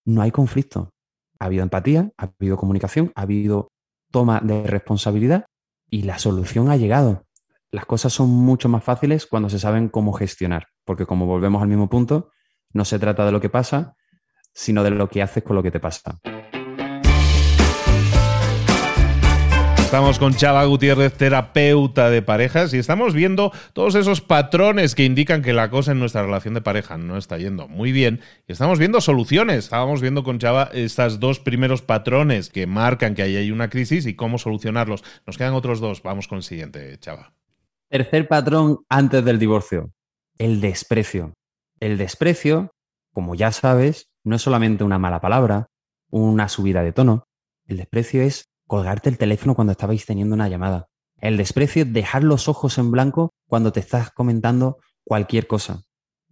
No 0.04 0.20
hay 0.20 0.32
conflicto. 0.32 0.92
Ha 1.38 1.46
habido 1.46 1.62
empatía, 1.62 2.10
ha 2.18 2.30
habido 2.38 2.58
comunicación, 2.58 3.10
ha 3.14 3.22
habido 3.22 3.72
toma 4.10 4.40
de 4.40 4.66
responsabilidad 4.66 5.46
y 5.88 6.02
la 6.02 6.18
solución 6.18 6.68
ha 6.68 6.76
llegado 6.76 7.24
las 7.72 7.86
cosas 7.86 8.12
son 8.12 8.28
mucho 8.28 8.68
más 8.68 8.84
fáciles 8.84 9.26
cuando 9.26 9.48
se 9.48 9.58
saben 9.58 9.88
cómo 9.88 10.12
gestionar, 10.12 10.68
porque 10.84 11.06
como 11.06 11.24
volvemos 11.26 11.62
al 11.62 11.68
mismo 11.68 11.88
punto, 11.88 12.30
no 12.74 12.84
se 12.84 12.98
trata 12.98 13.24
de 13.24 13.32
lo 13.32 13.40
que 13.40 13.48
pasa, 13.48 13.96
sino 14.52 14.84
de 14.84 14.90
lo 14.90 15.08
que 15.08 15.22
haces 15.22 15.42
con 15.42 15.56
lo 15.56 15.62
que 15.62 15.70
te 15.70 15.80
pasa. 15.80 16.18
Estamos 19.78 20.18
con 20.18 20.34
Chava 20.34 20.64
Gutiérrez, 20.64 21.14
terapeuta 21.14 22.10
de 22.10 22.20
parejas, 22.20 22.74
y 22.74 22.78
estamos 22.78 23.14
viendo 23.14 23.52
todos 23.72 23.94
esos 23.94 24.20
patrones 24.20 24.94
que 24.94 25.04
indican 25.04 25.40
que 25.40 25.54
la 25.54 25.70
cosa 25.70 25.92
en 25.92 25.98
nuestra 25.98 26.22
relación 26.22 26.52
de 26.54 26.62
pareja 26.62 26.98
no 26.98 27.16
está 27.16 27.38
yendo 27.38 27.68
muy 27.68 27.92
bien. 27.92 28.20
Y 28.48 28.52
estamos 28.52 28.78
viendo 28.78 29.02
soluciones. 29.02 29.64
Estábamos 29.64 30.00
viendo 30.00 30.24
con 30.24 30.38
Chava 30.38 30.70
estos 30.72 31.20
dos 31.20 31.40
primeros 31.40 31.82
patrones 31.82 32.48
que 32.48 32.66
marcan 32.66 33.14
que 33.14 33.22
ahí 33.22 33.36
hay 33.36 33.50
una 33.50 33.68
crisis 33.68 34.06
y 34.06 34.14
cómo 34.14 34.38
solucionarlos. 34.38 35.04
Nos 35.26 35.36
quedan 35.36 35.52
otros 35.52 35.80
dos. 35.80 36.02
Vamos 36.02 36.26
con 36.26 36.38
el 36.38 36.42
siguiente, 36.42 36.98
Chava. 36.98 37.34
Tercer 37.92 38.26
patrón 38.26 38.86
antes 38.88 39.22
del 39.22 39.38
divorcio, 39.38 39.92
el 40.38 40.62
desprecio. 40.62 41.34
El 41.78 41.98
desprecio, 41.98 42.70
como 43.12 43.34
ya 43.34 43.52
sabes, 43.52 44.08
no 44.24 44.36
es 44.36 44.40
solamente 44.40 44.82
una 44.82 44.98
mala 44.98 45.20
palabra, 45.20 45.66
una 46.08 46.48
subida 46.48 46.82
de 46.82 46.94
tono. 46.94 47.24
El 47.66 47.76
desprecio 47.76 48.22
es 48.22 48.46
colgarte 48.66 49.10
el 49.10 49.18
teléfono 49.18 49.54
cuando 49.54 49.72
estabais 49.72 50.06
teniendo 50.06 50.34
una 50.34 50.48
llamada. 50.48 50.86
El 51.18 51.36
desprecio 51.36 51.82
es 51.82 51.92
dejar 51.92 52.24
los 52.24 52.48
ojos 52.48 52.78
en 52.78 52.90
blanco 52.90 53.34
cuando 53.46 53.72
te 53.72 53.80
estás 53.80 54.10
comentando 54.10 54.78
cualquier 55.04 55.46
cosa. 55.46 55.82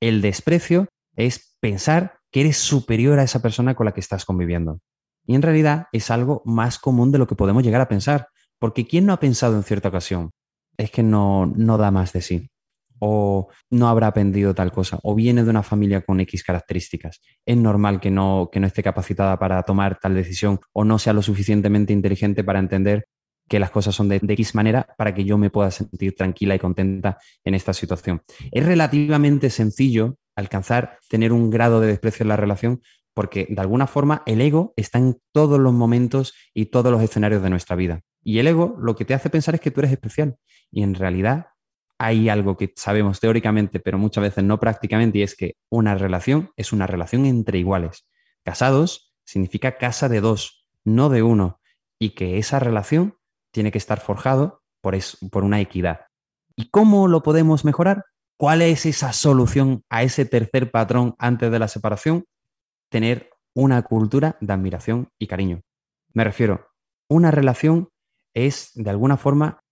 El 0.01 0.23
desprecio 0.23 0.89
es 1.15 1.59
pensar 1.61 2.21
que 2.31 2.41
eres 2.41 2.57
superior 2.57 3.19
a 3.19 3.25
esa 3.25 3.43
persona 3.43 3.75
con 3.75 3.85
la 3.85 3.93
que 3.93 4.01
estás 4.01 4.25
conviviendo. 4.25 4.81
Y 5.27 5.35
en 5.35 5.43
realidad 5.43 5.89
es 5.93 6.11
algo 6.11 6.41
más 6.47 6.79
común 6.79 7.13
de 7.13 7.19
lo 7.19 7.27
que 7.27 7.37
podemos 7.37 7.63
llegar 7.63 7.83
a 7.83 7.89
pensar, 7.89 8.29
porque 8.59 8.87
¿quién 8.87 9.05
no 9.05 9.13
ha 9.13 9.21
pensado 9.21 9.57
en 9.57 9.63
cierta 9.63 9.89
ocasión? 9.89 10.31
Es 10.77 10.91
que 10.91 11.03
no, 11.03 11.47
no 11.47 11.79
da 11.79 11.91
más 11.91 12.13
de 12.13 12.23
sí. 12.23 12.51
o 12.99 13.49
no 13.71 13.89
habrá 13.89 14.09
aprendido 14.09 14.55
tal 14.55 14.73
cosa, 14.73 14.99
o 15.03 15.15
viene 15.15 15.43
de 15.43 15.51
una 15.51 15.63
familia 15.63 16.03
con 16.03 16.21
X 16.21 16.45
características. 16.45 17.21
Es 17.47 17.57
normal 17.57 18.01
que 18.01 18.11
no, 18.11 18.51
que 18.53 18.61
no 18.61 18.67
esté 18.67 18.83
capacitada 18.83 19.39
para 19.39 19.63
tomar 19.63 19.99
tal 19.99 20.15
decisión 20.15 20.61
o 20.73 20.85
no 20.85 20.99
sea 20.99 21.13
lo 21.13 21.23
suficientemente 21.23 21.93
inteligente 21.93 22.45
para 22.45 22.59
entender 22.59 23.07
que 23.49 23.59
las 23.59 23.71
cosas 23.71 23.95
son 23.95 24.09
de, 24.09 24.21
de, 24.21 24.33
X 24.35 24.55
manera 24.55 24.87
para 24.97 25.13
que 25.13 25.25
yo 25.25 25.37
me 25.37 25.51
pueda 25.51 25.71
sentir 25.71 26.15
tranquila 26.15 26.55
y 26.55 26.59
contenta 26.59 27.19
en 27.43 27.55
esta 27.55 27.73
situación. 27.73 28.23
Es 28.53 28.65
relativamente 28.65 29.51
sencillo 29.51 30.19
alcanzar, 30.37 30.99
tener 31.09 31.33
un 31.33 31.51
grado 31.51 31.81
de 31.81 31.89
desprecio 31.89 32.23
en 32.25 32.29
la 32.29 32.37
relación 32.37 32.81
porque 33.15 33.47
de 33.49 33.61
alguna 33.61 33.87
forma 33.87 34.23
el 34.27 34.41
ego 34.41 34.73
está 34.77 34.99
en 34.99 35.19
todos 35.33 35.59
los 35.59 35.73
momentos 35.73 36.33
y 36.55 36.67
todos 36.67 36.93
los 36.93 37.03
escenarios 37.03 37.43
de 37.43 37.51
nuestra 37.51 37.77
vida. 37.77 38.01
Y 38.23 38.39
el 38.39 38.47
ego 38.47 38.77
lo 38.81 38.95
que 38.97 39.05
te 39.05 39.15
hace 39.15 39.31
pensar 39.31 39.55
es 39.55 39.61
que 39.61 39.71
tú 39.71 39.81
eres 39.81 39.93
especial. 39.93 40.37
Y 40.71 40.83
en 40.83 40.95
realidad 40.95 41.49
hay 41.99 42.29
algo 42.29 42.57
que 42.57 42.73
sabemos 42.77 43.21
teóricamente, 43.21 43.81
pero 43.81 43.99
muchas 43.99 44.23
veces 44.23 44.45
no 44.45 44.59
prácticamente, 44.59 45.19
y 45.19 45.23
es 45.23 45.37
que 45.37 45.57
una 45.69 45.95
relación 45.95 46.51
es 46.57 46.73
una 46.73 46.87
relación 46.87 47.27
entre 47.27 47.59
iguales. 47.59 48.07
Casados 48.43 49.13
significa 49.25 49.77
casa 49.77 50.09
de 50.09 50.21
dos, 50.21 50.67
no 50.85 51.09
de 51.09 51.23
uno. 51.23 51.61
Y 51.99 52.11
que 52.11 52.39
esa 52.39 52.59
relación 52.59 53.19
tiene 53.53 53.71
que 53.71 53.79
estar 53.79 54.01
forjado 54.01 54.63
por, 54.81 54.97
por 55.31 55.45
una 55.45 55.61
equidad. 55.61 56.07
¿Y 56.57 56.71
cómo 56.71 57.09
lo 57.09 57.23
podemos 57.23 57.65
mejorar? 57.65 58.07
¿Cuál 58.39 58.63
es 58.63 58.87
esa 58.87 59.13
solución 59.13 59.85
a 59.91 60.03
ese 60.03 60.25
tercer 60.25 60.71
patrón 60.71 61.15
antes 61.19 61.51
de 61.51 61.59
la 61.59 61.69
separación? 61.69 62.25
Tener 62.89 63.31
una 63.55 63.83
cultura 63.83 64.39
de 64.41 64.53
admiración 64.53 65.11
y 65.19 65.27
cariño. 65.27 65.61
Me 66.15 66.25
refiero, 66.25 66.69
una 67.09 67.31
relación 67.31 67.91
es 68.35 68.71
de 68.75 68.89
alguna 68.89 69.17
forma 69.17 69.63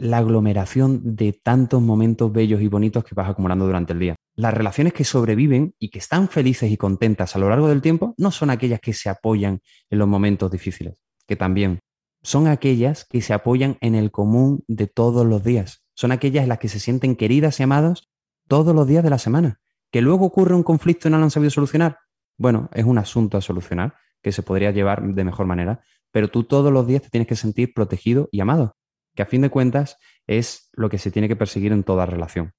la 0.00 0.18
aglomeración 0.18 1.16
de 1.16 1.32
tantos 1.32 1.82
momentos 1.82 2.32
bellos 2.32 2.60
y 2.60 2.68
bonitos 2.68 3.04
que 3.04 3.14
vas 3.14 3.28
acumulando 3.28 3.66
durante 3.66 3.92
el 3.92 3.98
día. 3.98 4.16
Las 4.34 4.54
relaciones 4.54 4.92
que 4.92 5.04
sobreviven 5.04 5.74
y 5.78 5.90
que 5.90 5.98
están 5.98 6.28
felices 6.28 6.70
y 6.70 6.76
contentas 6.76 7.34
a 7.34 7.38
lo 7.38 7.48
largo 7.48 7.68
del 7.68 7.82
tiempo 7.82 8.14
no 8.18 8.30
son 8.30 8.50
aquellas 8.50 8.80
que 8.80 8.92
se 8.92 9.08
apoyan 9.08 9.60
en 9.90 9.98
los 9.98 10.08
momentos 10.08 10.50
difíciles, 10.50 10.94
que 11.26 11.36
también 11.36 11.80
son 12.22 12.46
aquellas 12.46 13.04
que 13.04 13.20
se 13.22 13.32
apoyan 13.32 13.78
en 13.80 13.94
el 13.94 14.10
común 14.10 14.64
de 14.68 14.86
todos 14.86 15.26
los 15.26 15.44
días. 15.44 15.84
Son 15.94 16.12
aquellas 16.12 16.42
en 16.42 16.48
las 16.48 16.58
que 16.58 16.68
se 16.68 16.80
sienten 16.80 17.16
queridas 17.16 17.60
y 17.60 17.62
amados 17.62 18.10
todos 18.48 18.74
los 18.74 18.86
días 18.86 19.04
de 19.04 19.10
la 19.10 19.18
semana. 19.18 19.60
Que 19.90 20.02
luego 20.02 20.26
ocurre 20.26 20.54
un 20.54 20.62
conflicto 20.62 21.08
y 21.08 21.10
no 21.10 21.18
lo 21.18 21.24
han 21.24 21.30
sabido 21.30 21.50
solucionar. 21.50 21.98
Bueno, 22.36 22.68
es 22.72 22.84
un 22.84 22.98
asunto 22.98 23.38
a 23.38 23.40
solucionar 23.40 23.94
que 24.22 24.32
se 24.32 24.42
podría 24.42 24.70
llevar 24.70 25.02
de 25.02 25.24
mejor 25.24 25.46
manera, 25.46 25.82
pero 26.10 26.28
tú 26.28 26.44
todos 26.44 26.72
los 26.72 26.86
días 26.86 27.02
te 27.02 27.10
tienes 27.10 27.28
que 27.28 27.36
sentir 27.36 27.72
protegido 27.74 28.28
y 28.32 28.40
amado, 28.40 28.76
que 29.18 29.22
a 29.22 29.26
fin 29.26 29.42
de 29.42 29.50
cuentas 29.50 29.98
es 30.28 30.70
lo 30.74 30.88
que 30.88 30.96
se 30.96 31.10
tiene 31.10 31.26
que 31.26 31.34
perseguir 31.34 31.72
en 31.72 31.82
toda 31.82 32.06
relación. 32.06 32.52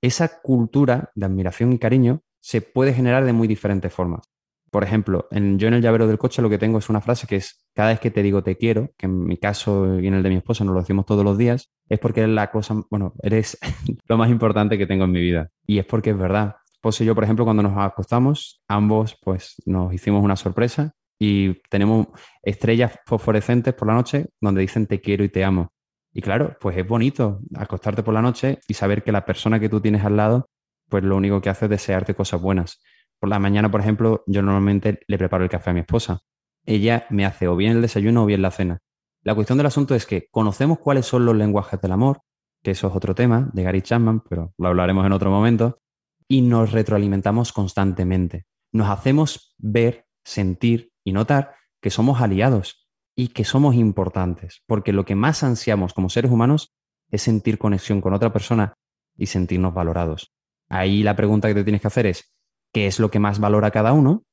Esa 0.00 0.40
cultura 0.40 1.10
de 1.14 1.26
admiración 1.26 1.74
y 1.74 1.78
cariño 1.78 2.22
se 2.40 2.62
puede 2.62 2.94
generar 2.94 3.26
de 3.26 3.34
muy 3.34 3.46
diferentes 3.46 3.92
formas. 3.92 4.26
Por 4.70 4.82
ejemplo, 4.82 5.28
en, 5.30 5.58
yo 5.58 5.68
en 5.68 5.74
el 5.74 5.82
llavero 5.82 6.06
del 6.06 6.16
coche 6.16 6.40
lo 6.40 6.48
que 6.48 6.56
tengo 6.56 6.78
es 6.78 6.88
una 6.88 7.02
frase 7.02 7.26
que 7.26 7.36
es, 7.36 7.68
cada 7.74 7.90
vez 7.90 8.00
que 8.00 8.10
te 8.10 8.22
digo 8.22 8.42
te 8.42 8.56
quiero, 8.56 8.94
que 8.96 9.04
en 9.04 9.26
mi 9.26 9.36
caso 9.36 10.00
y 10.00 10.06
en 10.06 10.14
el 10.14 10.22
de 10.22 10.30
mi 10.30 10.36
esposa 10.36 10.64
nos 10.64 10.72
lo 10.72 10.80
decimos 10.80 11.04
todos 11.04 11.22
los 11.22 11.36
días, 11.36 11.70
es 11.86 11.98
porque 11.98 12.20
eres 12.20 12.34
la 12.34 12.50
cosa, 12.50 12.82
bueno, 12.90 13.12
eres 13.22 13.58
lo 14.08 14.16
más 14.16 14.30
importante 14.30 14.78
que 14.78 14.86
tengo 14.86 15.04
en 15.04 15.12
mi 15.12 15.20
vida. 15.20 15.50
Y 15.66 15.78
es 15.78 15.84
porque 15.84 16.10
es 16.10 16.18
verdad. 16.18 16.56
Pues 16.80 16.98
yo, 17.00 17.14
por 17.14 17.24
ejemplo, 17.24 17.44
cuando 17.44 17.62
nos 17.62 17.76
acostamos, 17.76 18.62
ambos 18.68 19.18
pues 19.22 19.56
nos 19.66 19.92
hicimos 19.92 20.24
una 20.24 20.36
sorpresa 20.36 20.94
y 21.18 21.60
tenemos 21.68 22.06
estrellas 22.42 22.98
fosforescentes 23.04 23.74
por 23.74 23.88
la 23.88 23.94
noche 23.94 24.30
donde 24.40 24.62
dicen 24.62 24.86
te 24.86 25.02
quiero 25.02 25.24
y 25.24 25.28
te 25.28 25.44
amo. 25.44 25.74
Y 26.16 26.22
claro, 26.22 26.56
pues 26.62 26.78
es 26.78 26.88
bonito 26.88 27.40
acostarte 27.54 28.02
por 28.02 28.14
la 28.14 28.22
noche 28.22 28.58
y 28.68 28.72
saber 28.72 29.02
que 29.02 29.12
la 29.12 29.26
persona 29.26 29.60
que 29.60 29.68
tú 29.68 29.82
tienes 29.82 30.02
al 30.02 30.16
lado, 30.16 30.48
pues 30.88 31.04
lo 31.04 31.14
único 31.14 31.42
que 31.42 31.50
hace 31.50 31.66
es 31.66 31.70
desearte 31.70 32.14
cosas 32.14 32.40
buenas. 32.40 32.80
Por 33.20 33.28
la 33.28 33.38
mañana, 33.38 33.70
por 33.70 33.82
ejemplo, 33.82 34.24
yo 34.26 34.40
normalmente 34.40 35.00
le 35.08 35.18
preparo 35.18 35.44
el 35.44 35.50
café 35.50 35.68
a 35.68 35.72
mi 35.74 35.80
esposa. 35.80 36.20
Ella 36.64 37.06
me 37.10 37.26
hace 37.26 37.48
o 37.48 37.54
bien 37.54 37.72
el 37.72 37.82
desayuno 37.82 38.22
o 38.22 38.26
bien 38.26 38.40
la 38.40 38.50
cena. 38.50 38.78
La 39.24 39.34
cuestión 39.34 39.58
del 39.58 39.66
asunto 39.66 39.94
es 39.94 40.06
que 40.06 40.28
conocemos 40.30 40.78
cuáles 40.78 41.04
son 41.04 41.26
los 41.26 41.36
lenguajes 41.36 41.78
del 41.82 41.92
amor, 41.92 42.22
que 42.62 42.70
eso 42.70 42.88
es 42.88 42.96
otro 42.96 43.14
tema 43.14 43.50
de 43.52 43.64
Gary 43.64 43.82
Chapman, 43.82 44.20
pero 44.20 44.54
lo 44.56 44.68
hablaremos 44.68 45.04
en 45.04 45.12
otro 45.12 45.30
momento, 45.30 45.80
y 46.26 46.40
nos 46.40 46.72
retroalimentamos 46.72 47.52
constantemente. 47.52 48.46
Nos 48.72 48.88
hacemos 48.88 49.54
ver, 49.58 50.06
sentir 50.24 50.92
y 51.04 51.12
notar 51.12 51.56
que 51.82 51.90
somos 51.90 52.22
aliados 52.22 52.85
y 53.16 53.28
que 53.28 53.44
somos 53.44 53.74
importantes, 53.74 54.62
porque 54.66 54.92
lo 54.92 55.06
que 55.06 55.14
más 55.14 55.42
ansiamos 55.42 55.94
como 55.94 56.10
seres 56.10 56.30
humanos 56.30 56.74
es 57.10 57.22
sentir 57.22 57.58
conexión 57.58 58.00
con 58.02 58.12
otra 58.12 58.32
persona 58.32 58.74
y 59.16 59.26
sentirnos 59.26 59.72
valorados. 59.72 60.34
Ahí 60.68 61.02
la 61.02 61.16
pregunta 61.16 61.48
que 61.48 61.54
te 61.54 61.64
tienes 61.64 61.80
que 61.80 61.86
hacer 61.86 62.06
es, 62.06 62.34
qué 62.72 62.86
es 62.86 63.00
lo 63.00 63.10
que 63.10 63.18
más 63.18 63.40
valora 63.40 63.70
cada 63.70 63.92
uno 63.94 64.24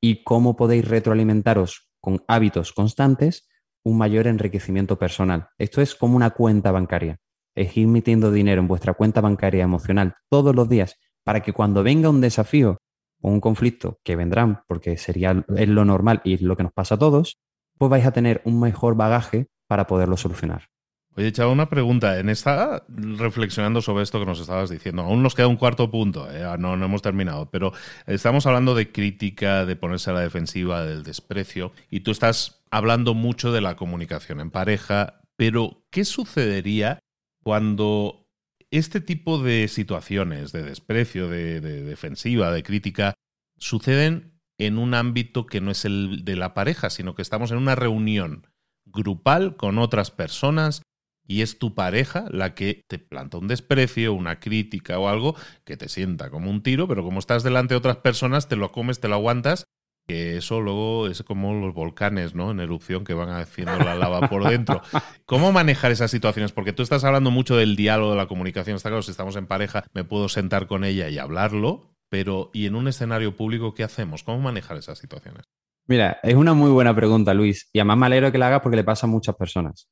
y 0.00 0.22
cómo 0.22 0.56
podéis 0.56 0.86
retroalimentaros 0.86 1.90
con 2.00 2.22
hábitos 2.28 2.72
constantes 2.72 3.48
un 3.82 3.98
mayor 3.98 4.28
enriquecimiento 4.28 4.98
personal. 4.98 5.48
Esto 5.58 5.80
es 5.80 5.94
como 5.94 6.16
una 6.16 6.30
cuenta 6.30 6.70
bancaria. 6.70 7.18
Es 7.56 7.76
ir 7.76 7.88
metiendo 7.88 8.30
dinero 8.30 8.60
en 8.60 8.68
vuestra 8.68 8.94
cuenta 8.94 9.20
bancaria 9.20 9.64
emocional 9.64 10.14
todos 10.28 10.54
los 10.54 10.68
días 10.68 10.96
para 11.24 11.40
que 11.40 11.52
cuando 11.52 11.82
venga 11.82 12.08
un 12.08 12.20
desafío 12.20 12.78
o 13.20 13.28
un 13.28 13.40
conflicto 13.40 13.98
que 14.04 14.16
vendrán, 14.16 14.62
porque 14.68 14.96
sería 14.96 15.44
es 15.56 15.68
lo 15.68 15.84
normal 15.84 16.20
y 16.24 16.38
lo 16.38 16.56
que 16.56 16.62
nos 16.62 16.72
pasa 16.72 16.94
a 16.94 16.98
todos, 16.98 17.40
pues 17.80 17.88
vais 17.88 18.04
a 18.04 18.12
tener 18.12 18.42
un 18.44 18.60
mejor 18.60 18.94
bagaje 18.94 19.46
para 19.66 19.86
poderlo 19.86 20.18
solucionar. 20.18 20.68
Oye, 21.16 21.32
Chava, 21.32 21.50
una 21.50 21.70
pregunta. 21.70 22.18
En 22.18 22.28
esta, 22.28 22.84
reflexionando 22.88 23.80
sobre 23.80 24.02
esto 24.02 24.20
que 24.20 24.26
nos 24.26 24.38
estabas 24.38 24.68
diciendo, 24.68 25.00
aún 25.00 25.22
nos 25.22 25.34
queda 25.34 25.46
un 25.46 25.56
cuarto 25.56 25.90
punto, 25.90 26.30
¿eh? 26.30 26.44
Ah, 26.44 26.58
no, 26.58 26.76
no 26.76 26.84
hemos 26.84 27.00
terminado, 27.00 27.50
pero 27.50 27.72
estamos 28.06 28.44
hablando 28.44 28.74
de 28.74 28.92
crítica, 28.92 29.64
de 29.64 29.76
ponerse 29.76 30.10
a 30.10 30.12
la 30.12 30.20
defensiva, 30.20 30.84
del 30.84 31.04
desprecio, 31.04 31.72
y 31.88 32.00
tú 32.00 32.10
estás 32.10 32.62
hablando 32.70 33.14
mucho 33.14 33.50
de 33.50 33.62
la 33.62 33.76
comunicación 33.76 34.40
en 34.40 34.50
pareja, 34.50 35.22
pero 35.36 35.82
¿qué 35.90 36.04
sucedería 36.04 36.98
cuando 37.42 38.28
este 38.70 39.00
tipo 39.00 39.42
de 39.42 39.68
situaciones 39.68 40.52
de 40.52 40.64
desprecio, 40.64 41.30
de, 41.30 41.62
de 41.62 41.82
defensiva, 41.82 42.52
de 42.52 42.62
crítica, 42.62 43.14
suceden 43.56 44.29
en 44.60 44.78
un 44.78 44.92
ámbito 44.94 45.46
que 45.46 45.62
no 45.62 45.70
es 45.70 45.86
el 45.86 46.24
de 46.24 46.36
la 46.36 46.52
pareja, 46.52 46.90
sino 46.90 47.14
que 47.14 47.22
estamos 47.22 47.50
en 47.50 47.56
una 47.56 47.74
reunión 47.74 48.46
grupal 48.84 49.56
con 49.56 49.78
otras 49.78 50.10
personas 50.10 50.82
y 51.26 51.40
es 51.40 51.58
tu 51.58 51.74
pareja 51.74 52.26
la 52.30 52.54
que 52.54 52.84
te 52.86 52.98
planta 52.98 53.38
un 53.38 53.48
desprecio, 53.48 54.12
una 54.12 54.38
crítica 54.38 54.98
o 54.98 55.08
algo 55.08 55.34
que 55.64 55.78
te 55.78 55.88
sienta 55.88 56.28
como 56.28 56.50
un 56.50 56.62
tiro, 56.62 56.86
pero 56.86 57.02
como 57.02 57.20
estás 57.20 57.42
delante 57.42 57.72
de 57.72 57.78
otras 57.78 57.96
personas, 57.98 58.48
te 58.48 58.56
lo 58.56 58.70
comes, 58.70 59.00
te 59.00 59.08
lo 59.08 59.14
aguantas, 59.14 59.64
que 60.06 60.36
eso 60.36 60.60
luego 60.60 61.06
es 61.06 61.22
como 61.22 61.54
los 61.54 61.72
volcanes, 61.72 62.34
¿no? 62.34 62.50
En 62.50 62.60
erupción 62.60 63.04
que 63.04 63.14
van 63.14 63.30
haciendo 63.30 63.78
la 63.78 63.94
lava 63.94 64.28
por 64.28 64.46
dentro. 64.46 64.82
¿Cómo 65.24 65.52
manejar 65.52 65.90
esas 65.90 66.10
situaciones? 66.10 66.52
Porque 66.52 66.74
tú 66.74 66.82
estás 66.82 67.04
hablando 67.04 67.30
mucho 67.30 67.56
del 67.56 67.76
diálogo, 67.76 68.10
de 68.10 68.18
la 68.18 68.26
comunicación, 68.26 68.76
está 68.76 68.90
claro, 68.90 69.02
si 69.02 69.12
estamos 69.12 69.36
en 69.36 69.46
pareja, 69.46 69.84
me 69.94 70.04
puedo 70.04 70.28
sentar 70.28 70.66
con 70.66 70.84
ella 70.84 71.08
y 71.08 71.18
hablarlo, 71.18 71.94
pero 72.10 72.50
¿y 72.52 72.66
en 72.66 72.74
un 72.74 72.88
escenario 72.88 73.34
público 73.34 73.72
qué 73.72 73.84
hacemos? 73.84 74.22
¿Cómo 74.22 74.40
manejar 74.40 74.76
esas 74.76 74.98
situaciones? 74.98 75.44
Mira, 75.86 76.18
es 76.22 76.34
una 76.34 76.52
muy 76.52 76.70
buena 76.70 76.94
pregunta, 76.94 77.32
Luis, 77.32 77.70
y 77.72 77.78
además 77.78 77.98
me 77.98 78.06
alegro 78.06 78.30
que 78.30 78.38
la 78.38 78.48
hagas 78.48 78.60
porque 78.60 78.76
le 78.76 78.84
pasa 78.84 79.06
a 79.06 79.10
muchas 79.10 79.36
personas. 79.36 79.88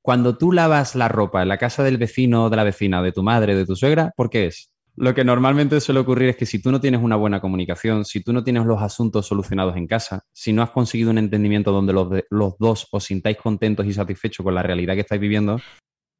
Cuando 0.00 0.36
tú 0.36 0.52
lavas 0.52 0.94
la 0.94 1.08
ropa 1.08 1.42
en 1.42 1.48
la 1.48 1.58
casa 1.58 1.82
del 1.82 1.98
vecino, 1.98 2.50
de 2.50 2.56
la 2.56 2.64
vecina, 2.64 3.02
de 3.02 3.12
tu 3.12 3.22
madre, 3.22 3.54
de 3.54 3.66
tu 3.66 3.74
suegra, 3.74 4.12
¿por 4.16 4.30
qué 4.30 4.46
es? 4.46 4.72
Lo 4.94 5.14
que 5.14 5.24
normalmente 5.24 5.80
suele 5.80 6.00
ocurrir 6.00 6.30
es 6.30 6.36
que 6.36 6.44
si 6.44 6.60
tú 6.60 6.70
no 6.70 6.80
tienes 6.80 7.00
una 7.00 7.16
buena 7.16 7.40
comunicación, 7.40 8.04
si 8.04 8.22
tú 8.22 8.32
no 8.32 8.44
tienes 8.44 8.66
los 8.66 8.82
asuntos 8.82 9.26
solucionados 9.26 9.76
en 9.76 9.86
casa, 9.86 10.24
si 10.32 10.52
no 10.52 10.62
has 10.62 10.70
conseguido 10.70 11.10
un 11.10 11.18
entendimiento 11.18 11.72
donde 11.72 11.94
los, 11.94 12.08
los 12.28 12.58
dos 12.58 12.88
os 12.90 13.04
sintáis 13.04 13.38
contentos 13.38 13.86
y 13.86 13.94
satisfechos 13.94 14.44
con 14.44 14.54
la 14.54 14.62
realidad 14.62 14.94
que 14.94 15.00
estáis 15.00 15.20
viviendo, 15.20 15.60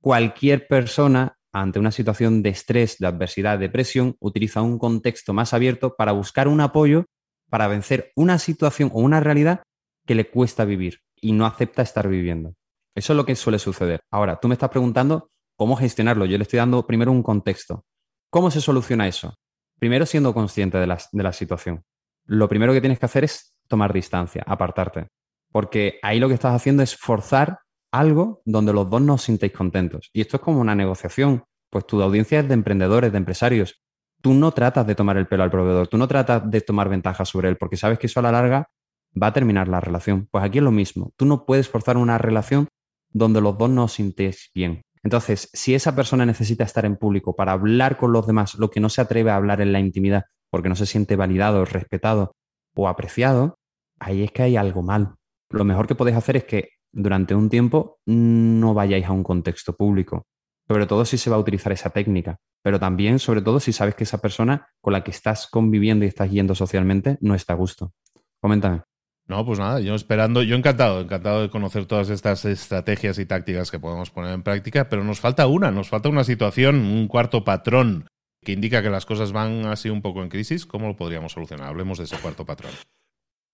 cualquier 0.00 0.66
persona 0.68 1.36
ante 1.52 1.78
una 1.78 1.90
situación 1.90 2.42
de 2.42 2.50
estrés, 2.50 2.98
de 2.98 3.06
adversidad, 3.06 3.58
de 3.58 3.68
presión, 3.68 4.16
utiliza 4.20 4.62
un 4.62 4.78
contexto 4.78 5.32
más 5.32 5.52
abierto 5.52 5.94
para 5.96 6.12
buscar 6.12 6.48
un 6.48 6.60
apoyo 6.60 7.04
para 7.52 7.68
vencer 7.68 8.12
una 8.16 8.38
situación 8.38 8.90
o 8.94 9.00
una 9.00 9.20
realidad 9.20 9.62
que 10.06 10.14
le 10.14 10.30
cuesta 10.30 10.64
vivir 10.64 11.00
y 11.20 11.32
no 11.32 11.44
acepta 11.44 11.82
estar 11.82 12.08
viviendo. 12.08 12.54
Eso 12.94 13.12
es 13.12 13.16
lo 13.18 13.26
que 13.26 13.36
suele 13.36 13.58
suceder. 13.58 14.00
Ahora, 14.10 14.40
tú 14.40 14.48
me 14.48 14.54
estás 14.54 14.70
preguntando 14.70 15.28
cómo 15.56 15.76
gestionarlo. 15.76 16.24
Yo 16.24 16.38
le 16.38 16.44
estoy 16.44 16.56
dando 16.56 16.86
primero 16.86 17.12
un 17.12 17.22
contexto. 17.22 17.84
¿Cómo 18.30 18.50
se 18.50 18.62
soluciona 18.62 19.06
eso? 19.06 19.34
Primero 19.78 20.06
siendo 20.06 20.32
consciente 20.32 20.78
de 20.78 20.86
la, 20.86 21.32
situación. 21.32 21.82
Lo 22.24 22.48
primero 22.48 22.72
que 22.72 22.80
tienes 22.80 22.98
que 22.98 23.04
hacer 23.04 23.24
es 23.24 23.54
tomar 23.68 23.92
distancia, 23.92 24.42
apartarte. 24.46 25.08
Porque 25.50 25.98
ahí 26.02 26.18
lo 26.20 26.28
que 26.28 26.34
estás 26.34 26.54
haciendo 26.54 26.82
es 26.82 26.96
forzar 26.96 27.58
algo 27.92 28.42
donde 28.44 28.72
los 28.72 28.90
dos 28.90 29.00
no 29.00 29.14
os 29.14 29.22
sintéis 29.22 29.52
contentos. 29.52 30.10
Y 30.12 30.22
esto 30.22 30.38
es 30.38 30.42
como 30.42 30.60
una 30.60 30.74
negociación. 30.74 31.44
Pues 31.70 31.86
tu 31.86 32.02
audiencia 32.02 32.40
es 32.40 32.48
de 32.48 32.54
emprendedores, 32.54 33.12
de 33.12 33.18
empresarios. 33.18 33.82
Tú 34.20 34.34
no 34.34 34.52
tratas 34.52 34.86
de 34.86 34.94
tomar 34.94 35.16
el 35.16 35.26
pelo 35.26 35.42
al 35.42 35.50
proveedor, 35.50 35.88
tú 35.88 35.98
no 35.98 36.08
tratas 36.08 36.48
de 36.50 36.60
tomar 36.60 36.88
ventaja 36.88 37.24
sobre 37.24 37.48
él, 37.48 37.56
porque 37.56 37.76
sabes 37.76 37.98
que 37.98 38.06
eso 38.06 38.20
a 38.20 38.22
la 38.22 38.32
larga 38.32 38.70
va 39.20 39.28
a 39.28 39.32
terminar 39.32 39.68
la 39.68 39.80
relación. 39.80 40.28
Pues 40.30 40.44
aquí 40.44 40.58
es 40.58 40.64
lo 40.64 40.70
mismo. 40.70 41.12
Tú 41.16 41.26
no 41.26 41.44
puedes 41.44 41.68
forzar 41.68 41.96
una 41.96 42.18
relación 42.18 42.68
donde 43.10 43.40
los 43.40 43.58
dos 43.58 43.70
no 43.70 43.84
os 43.84 43.92
sintéis 43.92 44.50
bien. 44.54 44.82
Entonces, 45.02 45.50
si 45.52 45.74
esa 45.74 45.96
persona 45.96 46.24
necesita 46.24 46.64
estar 46.64 46.84
en 46.84 46.96
público 46.96 47.34
para 47.34 47.52
hablar 47.52 47.96
con 47.96 48.12
los 48.12 48.26
demás, 48.26 48.54
lo 48.54 48.70
que 48.70 48.80
no 48.80 48.88
se 48.88 49.00
atreve 49.00 49.30
a 49.30 49.36
hablar 49.36 49.60
en 49.60 49.72
la 49.72 49.80
intimidad 49.80 50.24
porque 50.50 50.68
no 50.68 50.76
se 50.76 50.86
siente 50.86 51.16
validado, 51.16 51.64
respetado 51.64 52.36
o 52.74 52.88
apreciado, 52.88 53.58
ahí 53.98 54.22
es 54.22 54.30
que 54.30 54.42
hay 54.42 54.56
algo 54.56 54.82
mal. 54.82 55.14
Lo 55.50 55.64
mejor 55.64 55.86
que 55.86 55.94
podéis 55.94 56.16
hacer 56.16 56.36
es 56.36 56.44
que 56.44 56.68
durante 56.92 57.34
un 57.34 57.48
tiempo 57.48 57.98
no 58.06 58.74
vayáis 58.74 59.06
a 59.06 59.12
un 59.12 59.22
contexto 59.22 59.74
público, 59.74 60.26
sobre 60.68 60.86
todo 60.86 61.04
si 61.04 61.18
se 61.18 61.30
va 61.30 61.36
a 61.36 61.40
utilizar 61.40 61.72
esa 61.72 61.90
técnica, 61.90 62.36
pero 62.62 62.78
también, 62.78 63.18
sobre 63.18 63.42
todo, 63.42 63.58
si 63.60 63.72
sabes 63.72 63.94
que 63.94 64.04
esa 64.04 64.18
persona 64.18 64.68
con 64.80 64.92
la 64.92 65.02
que 65.02 65.10
estás 65.10 65.48
conviviendo 65.48 66.04
y 66.04 66.08
estás 66.08 66.30
yendo 66.30 66.54
socialmente 66.54 67.18
no 67.20 67.34
está 67.34 67.54
a 67.54 67.56
gusto. 67.56 67.92
Coméntame. 68.40 68.82
No, 69.26 69.44
pues 69.46 69.58
nada, 69.58 69.80
yo 69.80 69.94
esperando, 69.94 70.42
yo 70.42 70.56
encantado, 70.56 71.00
encantado 71.00 71.42
de 71.42 71.50
conocer 71.50 71.86
todas 71.86 72.10
estas 72.10 72.44
estrategias 72.44 73.18
y 73.18 73.26
tácticas 73.26 73.70
que 73.70 73.78
podemos 73.78 74.10
poner 74.10 74.34
en 74.34 74.42
práctica, 74.42 74.88
pero 74.88 75.04
nos 75.04 75.20
falta 75.20 75.46
una, 75.46 75.70
nos 75.70 75.88
falta 75.88 76.08
una 76.08 76.24
situación, 76.24 76.76
un 76.76 77.08
cuarto 77.08 77.44
patrón 77.44 78.06
que 78.44 78.52
indica 78.52 78.82
que 78.82 78.90
las 78.90 79.06
cosas 79.06 79.32
van 79.32 79.66
así 79.66 79.88
un 79.88 80.02
poco 80.02 80.22
en 80.22 80.28
crisis. 80.28 80.66
¿Cómo 80.66 80.88
lo 80.88 80.96
podríamos 80.96 81.32
solucionar? 81.32 81.68
Hablemos 81.68 81.98
de 81.98 82.04
ese 82.04 82.18
cuarto 82.18 82.44
patrón. 82.44 82.72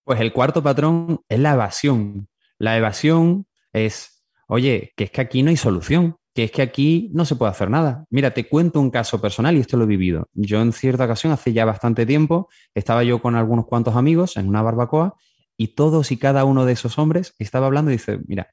Pues 0.05 0.21
el 0.21 0.33
cuarto 0.33 0.63
patrón 0.63 1.21
es 1.29 1.39
la 1.39 1.53
evasión. 1.53 2.29
La 2.59 2.77
evasión 2.77 3.47
es, 3.73 4.25
oye, 4.49 4.93
que 4.97 5.05
es 5.05 5.11
que 5.11 5.21
aquí 5.21 5.43
no 5.43 5.51
hay 5.51 5.57
solución, 5.57 6.17
que 6.35 6.45
es 6.45 6.53
que 6.53 6.63
aquí 6.63 7.11
no 7.13 7.25
se 7.25 7.37
puede 7.37 7.51
hacer 7.51 7.71
nada. 7.71 8.05
Mira, 8.11 8.33
te 8.33 8.49
cuento 8.49 8.81
un 8.81 8.91
caso 8.91 9.21
personal 9.21 9.57
y 9.57 9.61
esto 9.61 9.77
lo 9.77 9.85
he 9.85 9.89
vivido. 9.89 10.29
Yo 10.35 10.61
en 10.61 10.73
cierta 10.73 11.05
ocasión, 11.05 11.33
hace 11.33 11.53
ya 11.53 11.65
bastante 11.65 12.07
tiempo, 12.07 12.49
estaba 12.75 13.03
yo 13.03 13.21
con 13.21 13.35
algunos 13.35 13.67
cuantos 13.67 13.97
amigos 13.97 14.37
en 14.37 14.49
una 14.49 14.63
barbacoa 14.63 15.15
y 15.57 15.75
todos 15.75 16.13
y 16.13 16.17
cada 16.17 16.45
uno 16.45 16.65
de 16.65 16.73
esos 16.73 16.99
hombres 16.99 17.35
estaba 17.39 17.67
hablando 17.67 17.91
y 17.91 17.95
dice, 17.95 18.21
mira, 18.27 18.49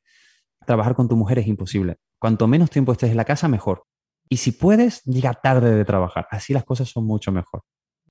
trabajar 0.65 0.96
con 0.96 1.08
tu 1.08 1.15
mujer 1.15 1.39
es 1.39 1.48
imposible. 1.48 1.98
Cuanto 2.20 2.48
menos 2.48 2.70
tiempo 2.70 2.91
estés 2.91 3.12
en 3.12 3.18
la 3.18 3.26
casa, 3.26 3.48
mejor. 3.48 3.84
Y 4.30 4.38
si 4.38 4.52
puedes, 4.52 5.04
llega 5.04 5.34
tarde 5.34 5.76
de 5.76 5.86
trabajar. 5.86 6.28
Así 6.32 6.54
las 6.54 6.63
cosas 6.63 6.89
son 6.89 7.06
mucho 7.06 7.32
mejor. 7.32 7.62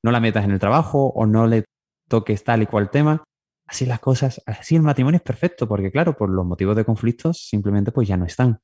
No 0.03 0.13
la 0.13 0.21
metas 0.21 0.45
en 0.45 0.53
el 0.53 0.61
trabajo 0.61 1.09
o 1.09 1.27
no 1.27 1.47
le 1.47 1.65
toques 2.09 2.45
tal 2.45 2.63
y 2.63 2.67
cual 2.67 2.91
tema. 2.91 3.25
Así 3.75 3.87
las 3.87 3.99
cosas, 3.99 4.41
así 4.47 4.77
el 4.77 4.83
matrimonio 4.83 5.17
es 5.17 5.25
perfecto, 5.25 5.67
porque 5.67 5.91
claro, 5.91 6.17
por 6.17 6.31
los 6.31 6.47
motivos 6.47 6.77
de 6.77 6.85
conflictos 6.85 7.49
simplemente 7.49 7.91
pues 7.91 8.07
ya 8.07 8.17
no 8.17 8.25
están. 8.25 8.61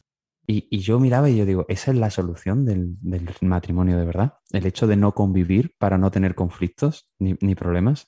Y, 0.47 0.79
yo 0.79 1.01
miraba 1.01 1.29
y 1.29 1.37
yo 1.37 1.45
digo, 1.45 1.67
esa 1.69 1.91
es 1.91 1.97
la 1.97 2.11
solución 2.11 2.65
del, 2.65 2.97
matrimonio 3.41 3.99
de 3.99 4.05
verdad. 4.05 4.35
El 4.53 4.67
hecho 4.67 4.87
de 4.87 4.95
no 4.95 5.13
convivir 5.13 5.75
para 5.79 5.99
no 5.99 6.13
tener 6.13 6.37
conflictos 6.37 7.11
ni, 7.19 7.37
ni 7.41 7.57
problemas. 7.57 8.07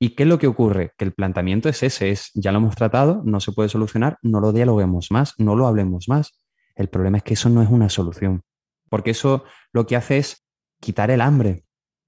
¿Y 0.00 0.16
qué 0.16 0.24
es 0.24 0.28
lo 0.28 0.40
que 0.40 0.48
ocurre? 0.48 0.90
Que 0.98 1.04
el 1.04 1.12
planteamiento 1.12 1.68
es 1.68 1.84
ese, 1.84 2.10
es 2.10 2.32
ya 2.34 2.50
lo 2.50 2.58
hemos 2.58 2.74
tratado, 2.74 3.22
no 3.24 3.38
se 3.38 3.52
puede 3.52 3.68
solucionar, 3.68 4.18
no 4.20 4.40
lo 4.40 4.52
dialoguemos 4.52 5.12
más, 5.12 5.34
no 5.38 5.54
lo 5.54 5.68
hablemos 5.68 6.08
más. 6.08 6.32
El 6.74 6.88
problema 6.88 7.18
es 7.18 7.22
que 7.22 7.34
eso 7.34 7.48
no 7.48 7.62
es 7.62 7.70
una 7.70 7.90
solución, 7.90 8.42
porque 8.88 9.12
eso 9.12 9.44
lo 9.72 9.86
que 9.86 9.94
hace 9.94 10.18
es 10.18 10.44
quitar 10.80 11.12
el 11.12 11.20
hambre, 11.20 11.62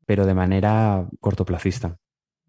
pero 0.04 0.26
de 0.26 0.34
manera 0.34 1.08
cortoplacista. 1.20 1.96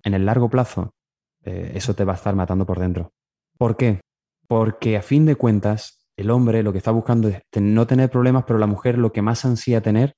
En 0.04 0.16
el 0.16 0.26
largo 0.26 0.50
plazo, 0.50 0.96
eh, 1.44 1.72
eso 1.76 1.94
te 1.94 2.04
va 2.04 2.14
a 2.14 2.16
estar 2.16 2.36
matando 2.36 2.66
por 2.66 2.80
dentro. 2.80 3.14
¿Por 3.58 3.78
qué? 3.78 4.02
Porque 4.48 4.98
a 4.98 5.02
fin 5.02 5.26
de 5.26 5.36
cuentas, 5.36 6.06
el 6.18 6.30
hombre 6.30 6.64
lo 6.64 6.72
que 6.72 6.78
está 6.78 6.92
buscando 6.92 7.28
es 7.30 7.42
no 7.60 7.88
tener 7.88 8.10
problemas, 8.10 8.44
pero 8.46 8.60
la 8.60 8.68
mujer 8.68 8.98
lo 8.98 9.12
que 9.12 9.22
más 9.22 9.46
ansía 9.46 9.82
tener 9.82 10.16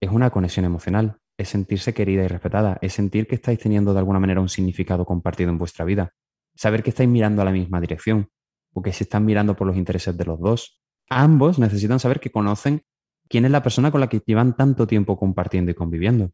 es 0.00 0.10
una 0.10 0.30
conexión 0.30 0.64
emocional 0.64 1.18
es 1.38 1.48
sentirse 1.50 1.92
querida 1.92 2.24
y 2.24 2.28
respetada, 2.28 2.78
es 2.80 2.94
sentir 2.94 3.26
que 3.26 3.34
estáis 3.34 3.58
teniendo 3.58 3.92
de 3.92 3.98
alguna 3.98 4.20
manera 4.20 4.40
un 4.40 4.48
significado 4.48 5.04
compartido 5.04 5.50
en 5.50 5.58
vuestra 5.58 5.84
vida, 5.84 6.14
saber 6.54 6.82
que 6.82 6.90
estáis 6.90 7.08
mirando 7.08 7.42
a 7.42 7.44
la 7.44 7.52
misma 7.52 7.80
dirección 7.80 8.30
o 8.72 8.82
que 8.82 8.92
se 8.92 9.04
están 9.04 9.24
mirando 9.24 9.56
por 9.56 9.66
los 9.66 9.76
intereses 9.76 10.16
de 10.16 10.24
los 10.24 10.40
dos. 10.40 10.80
Ambos 11.08 11.58
necesitan 11.58 12.00
saber 12.00 12.20
que 12.20 12.30
conocen 12.30 12.82
quién 13.28 13.44
es 13.44 13.50
la 13.50 13.62
persona 13.62 13.90
con 13.90 14.00
la 14.00 14.08
que 14.08 14.22
llevan 14.24 14.56
tanto 14.56 14.86
tiempo 14.86 15.18
compartiendo 15.18 15.70
y 15.70 15.74
conviviendo. 15.74 16.32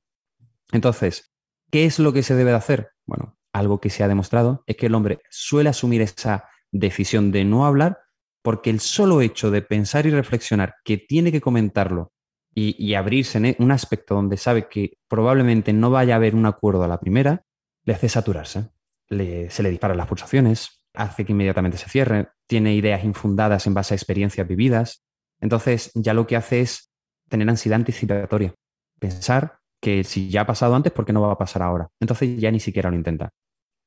Entonces, 0.71 1.35
¿qué 1.71 1.85
es 1.85 1.99
lo 1.99 2.13
que 2.13 2.23
se 2.23 2.35
debe 2.35 2.51
de 2.51 2.57
hacer? 2.57 2.91
Bueno, 3.07 3.37
algo 3.53 3.81
que 3.81 3.91
se 3.91 4.03
ha 4.03 4.09
demostrado 4.09 4.65
es 4.67 4.77
que 4.77 4.87
el 4.87 4.95
hombre 4.95 5.21
suele 5.31 5.71
asumir 5.71 6.01
esa 6.03 6.49
decisión 6.71 7.33
de 7.33 7.45
no 7.45 7.67
hablar 7.67 7.99
porque 8.43 8.71
el 8.71 8.81
solo 8.81 9.21
hecho 9.21 9.51
de 9.51 9.63
pensar 9.63 10.07
y 10.07 10.11
reflexionar 10.11 10.75
que 10.85 10.99
tiene 10.99 11.31
que 11.31 11.41
comentarlo 11.41 12.13
y, 12.55 12.93
abrirse 12.95 13.39
en 13.39 13.57
un 13.61 13.71
aspecto 13.71 14.15
donde 14.15 14.37
sabe 14.37 14.69
que 14.69 14.99
probablemente 15.09 15.73
no 15.73 15.91
vaya 15.91 16.15
a 16.15 16.17
haber 16.17 16.35
un 16.35 16.45
acuerdo 16.45 16.83
a 16.83 16.89
la 16.89 17.01
primera, 17.01 17.45
le 17.85 17.95
hace 17.95 18.11
saturarse. 18.11 18.69
se 19.09 19.63
le 19.63 19.71
disparan 19.71 19.97
las 19.97 20.07
pulsaciones, 20.07 20.85
hace 20.93 21.25
que 21.25 21.33
inmediatamente 21.33 21.79
se 21.79 21.89
cierre, 21.89 22.29
tiene 22.47 22.75
ideas 22.75 23.05
infundadas 23.05 23.67
en 23.67 23.73
base 23.73 23.95
a 23.95 23.97
experiencias 23.97 24.47
vividas. 24.47 25.03
Entonces 25.41 25.91
ya 25.95 26.13
lo 26.13 26.27
que 26.27 26.37
hace 26.37 26.61
es 26.61 26.93
tener 27.31 27.49
ansiedad 27.49 27.77
anticipatoria, 27.77 28.55
pensar 28.99 29.59
que 29.81 30.05
si 30.05 30.29
ya 30.29 30.43
ha 30.43 30.47
pasado 30.47 30.75
antes, 30.75 30.93
¿por 30.93 31.07
qué 31.07 31.13
no 31.13 31.23
va 31.23 31.33
a 31.33 31.39
pasar 31.39 31.63
ahora? 31.63 31.89
Entonces 32.01 32.39
ya 32.39 32.51
ni 32.51 32.61
siquiera 32.61 32.91
lo 32.91 32.97
intenta. 32.97 33.31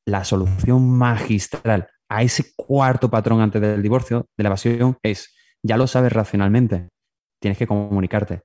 La 0.08 0.24
solución 0.24 0.90
magistral 0.90 1.88
a 2.10 2.22
ese 2.22 2.54
cuarto 2.56 3.10
patrón 3.10 3.42
antes 3.42 3.62
del 3.62 3.82
divorcio, 3.82 4.28
de 4.38 4.44
la 4.44 4.50
evasión, 4.50 4.98
es, 5.04 5.34
ya 5.64 5.78
lo 5.78 5.88
sabes 5.88 6.14
racionalmente, 6.14 6.90
tienes 7.40 7.58
que 7.58 7.68
comunicarte, 7.68 8.44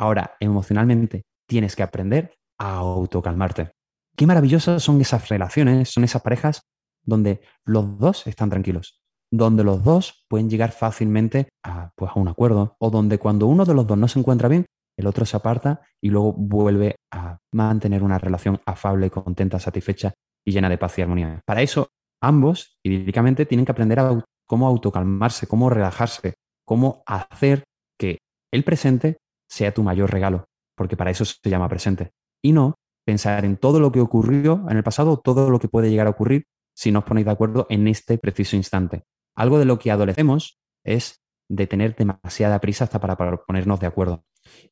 Ahora, 0.00 0.36
emocionalmente, 0.38 1.24
tienes 1.48 1.74
que 1.74 1.82
aprender 1.82 2.34
a 2.58 2.76
autocalmarte. 2.76 3.72
Qué 4.16 4.26
maravillosas 4.26 4.82
son 4.82 5.00
esas 5.00 5.28
relaciones, 5.28 5.90
son 5.90 6.04
esas 6.04 6.22
parejas 6.22 6.62
donde 7.04 7.40
los 7.64 7.98
dos 7.98 8.26
están 8.26 8.50
tranquilos, 8.50 9.00
donde 9.30 9.64
los 9.64 9.82
dos 9.82 10.24
pueden 10.28 10.48
llegar 10.48 10.70
fácilmente 10.70 11.48
a, 11.64 11.90
pues, 11.96 12.12
a 12.14 12.20
un 12.20 12.28
acuerdo, 12.28 12.76
o 12.78 12.90
donde 12.90 13.18
cuando 13.18 13.46
uno 13.46 13.64
de 13.64 13.74
los 13.74 13.86
dos 13.86 13.98
no 13.98 14.06
se 14.06 14.20
encuentra 14.20 14.48
bien, 14.48 14.66
el 14.96 15.06
otro 15.06 15.24
se 15.24 15.36
aparta 15.36 15.80
y 16.00 16.10
luego 16.10 16.32
vuelve 16.32 16.96
a 17.12 17.38
mantener 17.52 18.02
una 18.02 18.18
relación 18.18 18.60
afable, 18.66 19.10
contenta, 19.10 19.58
satisfecha 19.58 20.14
y 20.48 20.50
llena 20.50 20.70
de 20.70 20.78
paz 20.78 20.98
y 20.98 21.02
armonía. 21.02 21.42
Para 21.44 21.60
eso, 21.60 21.90
ambos, 22.22 22.78
idílicamente, 22.82 23.44
tienen 23.44 23.66
que 23.66 23.72
aprender 23.72 24.00
a 24.00 24.24
cómo 24.46 24.66
autocalmarse, 24.66 25.46
cómo 25.46 25.68
relajarse, 25.68 26.36
cómo 26.64 27.02
hacer 27.04 27.64
que 27.98 28.20
el 28.50 28.64
presente 28.64 29.18
sea 29.46 29.74
tu 29.74 29.82
mayor 29.82 30.10
regalo, 30.10 30.46
porque 30.74 30.96
para 30.96 31.10
eso 31.10 31.26
se 31.26 31.50
llama 31.50 31.68
presente. 31.68 32.12
Y 32.42 32.52
no 32.52 32.76
pensar 33.04 33.44
en 33.44 33.58
todo 33.58 33.78
lo 33.78 33.92
que 33.92 34.00
ocurrió 34.00 34.64
en 34.70 34.78
el 34.78 34.82
pasado, 34.82 35.18
todo 35.18 35.50
lo 35.50 35.58
que 35.58 35.68
puede 35.68 35.90
llegar 35.90 36.06
a 36.06 36.10
ocurrir 36.10 36.46
si 36.74 36.92
no 36.92 37.00
os 37.00 37.04
ponéis 37.04 37.26
de 37.26 37.32
acuerdo 37.32 37.66
en 37.68 37.86
este 37.86 38.16
preciso 38.16 38.56
instante. 38.56 39.02
Algo 39.36 39.58
de 39.58 39.66
lo 39.66 39.78
que 39.78 39.90
adolecemos 39.90 40.58
es 40.82 41.20
de 41.50 41.66
tener 41.66 41.94
demasiada 41.94 42.58
prisa 42.58 42.84
hasta 42.84 43.00
para, 43.00 43.16
ponernos 43.16 43.80
de 43.80 43.86
acuerdo. 43.86 44.24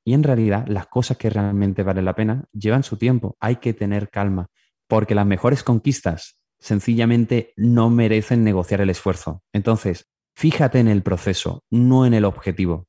Y 0.07 0.15
en 0.15 0.23
realidad 0.23 0.65
las 0.69 0.87
cosas 0.87 1.19
que 1.19 1.29
realmente 1.29 1.83
valen 1.83 2.07
la 2.07 2.15
pena 2.15 2.47
llevan 2.55 2.83
su 2.83 2.97
tiempo. 2.97 3.37
Hay 3.41 3.57
que 3.57 3.75
tener 3.75 4.09
calma, 4.09 4.47
porque 4.89 5.15
las 5.15 5.27
mejores 5.27 5.63
conquistas 5.63 6.39
sencillamente 6.59 7.53
no 7.57 7.91
merecen 7.91 8.45
negociar 8.45 8.81
el 8.81 8.91
esfuerzo. 8.91 9.43
Entonces, 9.53 10.09
fíjate 10.35 10.79
en 10.79 10.89
el 10.89 11.03
proceso, 11.03 11.65
no 11.71 12.07
en 12.07 12.15
el 12.15 12.25
objetivo. 12.25 12.89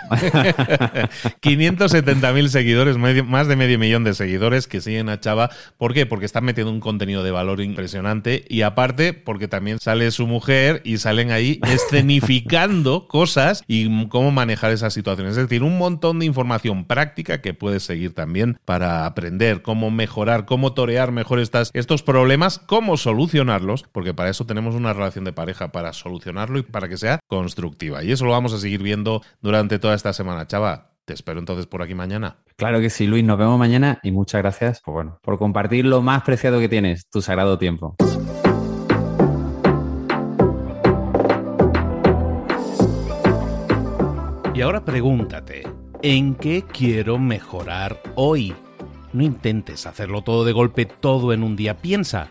570 1.40 2.32
mil 2.34 2.50
seguidores, 2.50 2.98
más 2.98 3.48
de 3.48 3.56
medio 3.56 3.78
millón 3.78 4.04
de 4.04 4.12
seguidores 4.12 4.66
que 4.66 4.82
siguen 4.82 5.08
a 5.08 5.18
Chava. 5.18 5.48
¿Por 5.78 5.94
qué? 5.94 6.04
Porque 6.04 6.26
están 6.26 6.44
metiendo 6.44 6.70
un 6.70 6.80
contenido 6.80 7.22
de 7.22 7.30
valor 7.30 7.62
impresionante 7.62 8.44
y 8.50 8.60
aparte 8.60 9.14
porque 9.14 9.48
también 9.48 9.78
sale 9.78 10.10
su 10.10 10.26
mujer 10.26 10.82
y 10.84 10.98
salen 10.98 11.30
ahí 11.30 11.58
escenificando 11.66 13.08
cosas 13.08 13.64
y 13.66 14.08
cómo 14.08 14.30
manejar 14.30 14.72
esas 14.72 14.92
situaciones. 14.92 15.38
Es 15.38 15.48
decir, 15.48 15.62
un 15.62 15.78
montón 15.78 16.18
de 16.18 16.26
información 16.26 16.84
práctica 16.84 17.40
que 17.40 17.54
puedes 17.54 17.82
seguir 17.82 18.12
también 18.12 18.58
para 18.66 19.06
aprender 19.06 19.62
cómo 19.62 19.90
mejorar, 19.90 20.44
cómo 20.44 20.74
torear 20.74 21.12
mejor 21.12 21.38
estas, 21.38 21.70
estos 21.72 22.02
problemas, 22.02 22.58
cómo 22.58 22.98
solucionarlos, 22.98 23.85
porque 23.92 24.14
para 24.14 24.30
eso 24.30 24.46
tenemos 24.46 24.74
una 24.74 24.92
relación 24.92 25.24
de 25.24 25.32
pareja, 25.32 25.72
para 25.72 25.92
solucionarlo 25.92 26.58
y 26.58 26.62
para 26.62 26.88
que 26.88 26.96
sea 26.96 27.20
constructiva. 27.26 28.02
Y 28.04 28.12
eso 28.12 28.24
lo 28.24 28.32
vamos 28.32 28.52
a 28.52 28.58
seguir 28.58 28.82
viendo 28.82 29.22
durante 29.40 29.78
toda 29.78 29.94
esta 29.94 30.12
semana. 30.12 30.46
Chava, 30.46 30.92
te 31.04 31.14
espero 31.14 31.38
entonces 31.38 31.66
por 31.66 31.82
aquí 31.82 31.94
mañana. 31.94 32.38
Claro 32.56 32.80
que 32.80 32.90
sí, 32.90 33.06
Luis, 33.06 33.24
nos 33.24 33.38
vemos 33.38 33.58
mañana 33.58 34.00
y 34.02 34.10
muchas 34.10 34.42
gracias 34.42 34.80
por, 34.80 34.94
bueno, 34.94 35.18
por 35.22 35.38
compartir 35.38 35.84
lo 35.84 36.02
más 36.02 36.22
preciado 36.22 36.58
que 36.58 36.68
tienes, 36.68 37.08
tu 37.08 37.22
sagrado 37.22 37.58
tiempo. 37.58 37.96
Y 44.54 44.62
ahora 44.62 44.84
pregúntate, 44.86 45.68
¿en 46.00 46.34
qué 46.34 46.64
quiero 46.64 47.18
mejorar 47.18 48.00
hoy? 48.14 48.54
No 49.12 49.22
intentes 49.22 49.86
hacerlo 49.86 50.22
todo 50.22 50.46
de 50.46 50.52
golpe, 50.52 50.86
todo 50.86 51.34
en 51.34 51.42
un 51.42 51.56
día. 51.56 51.76
Piensa, 51.76 52.30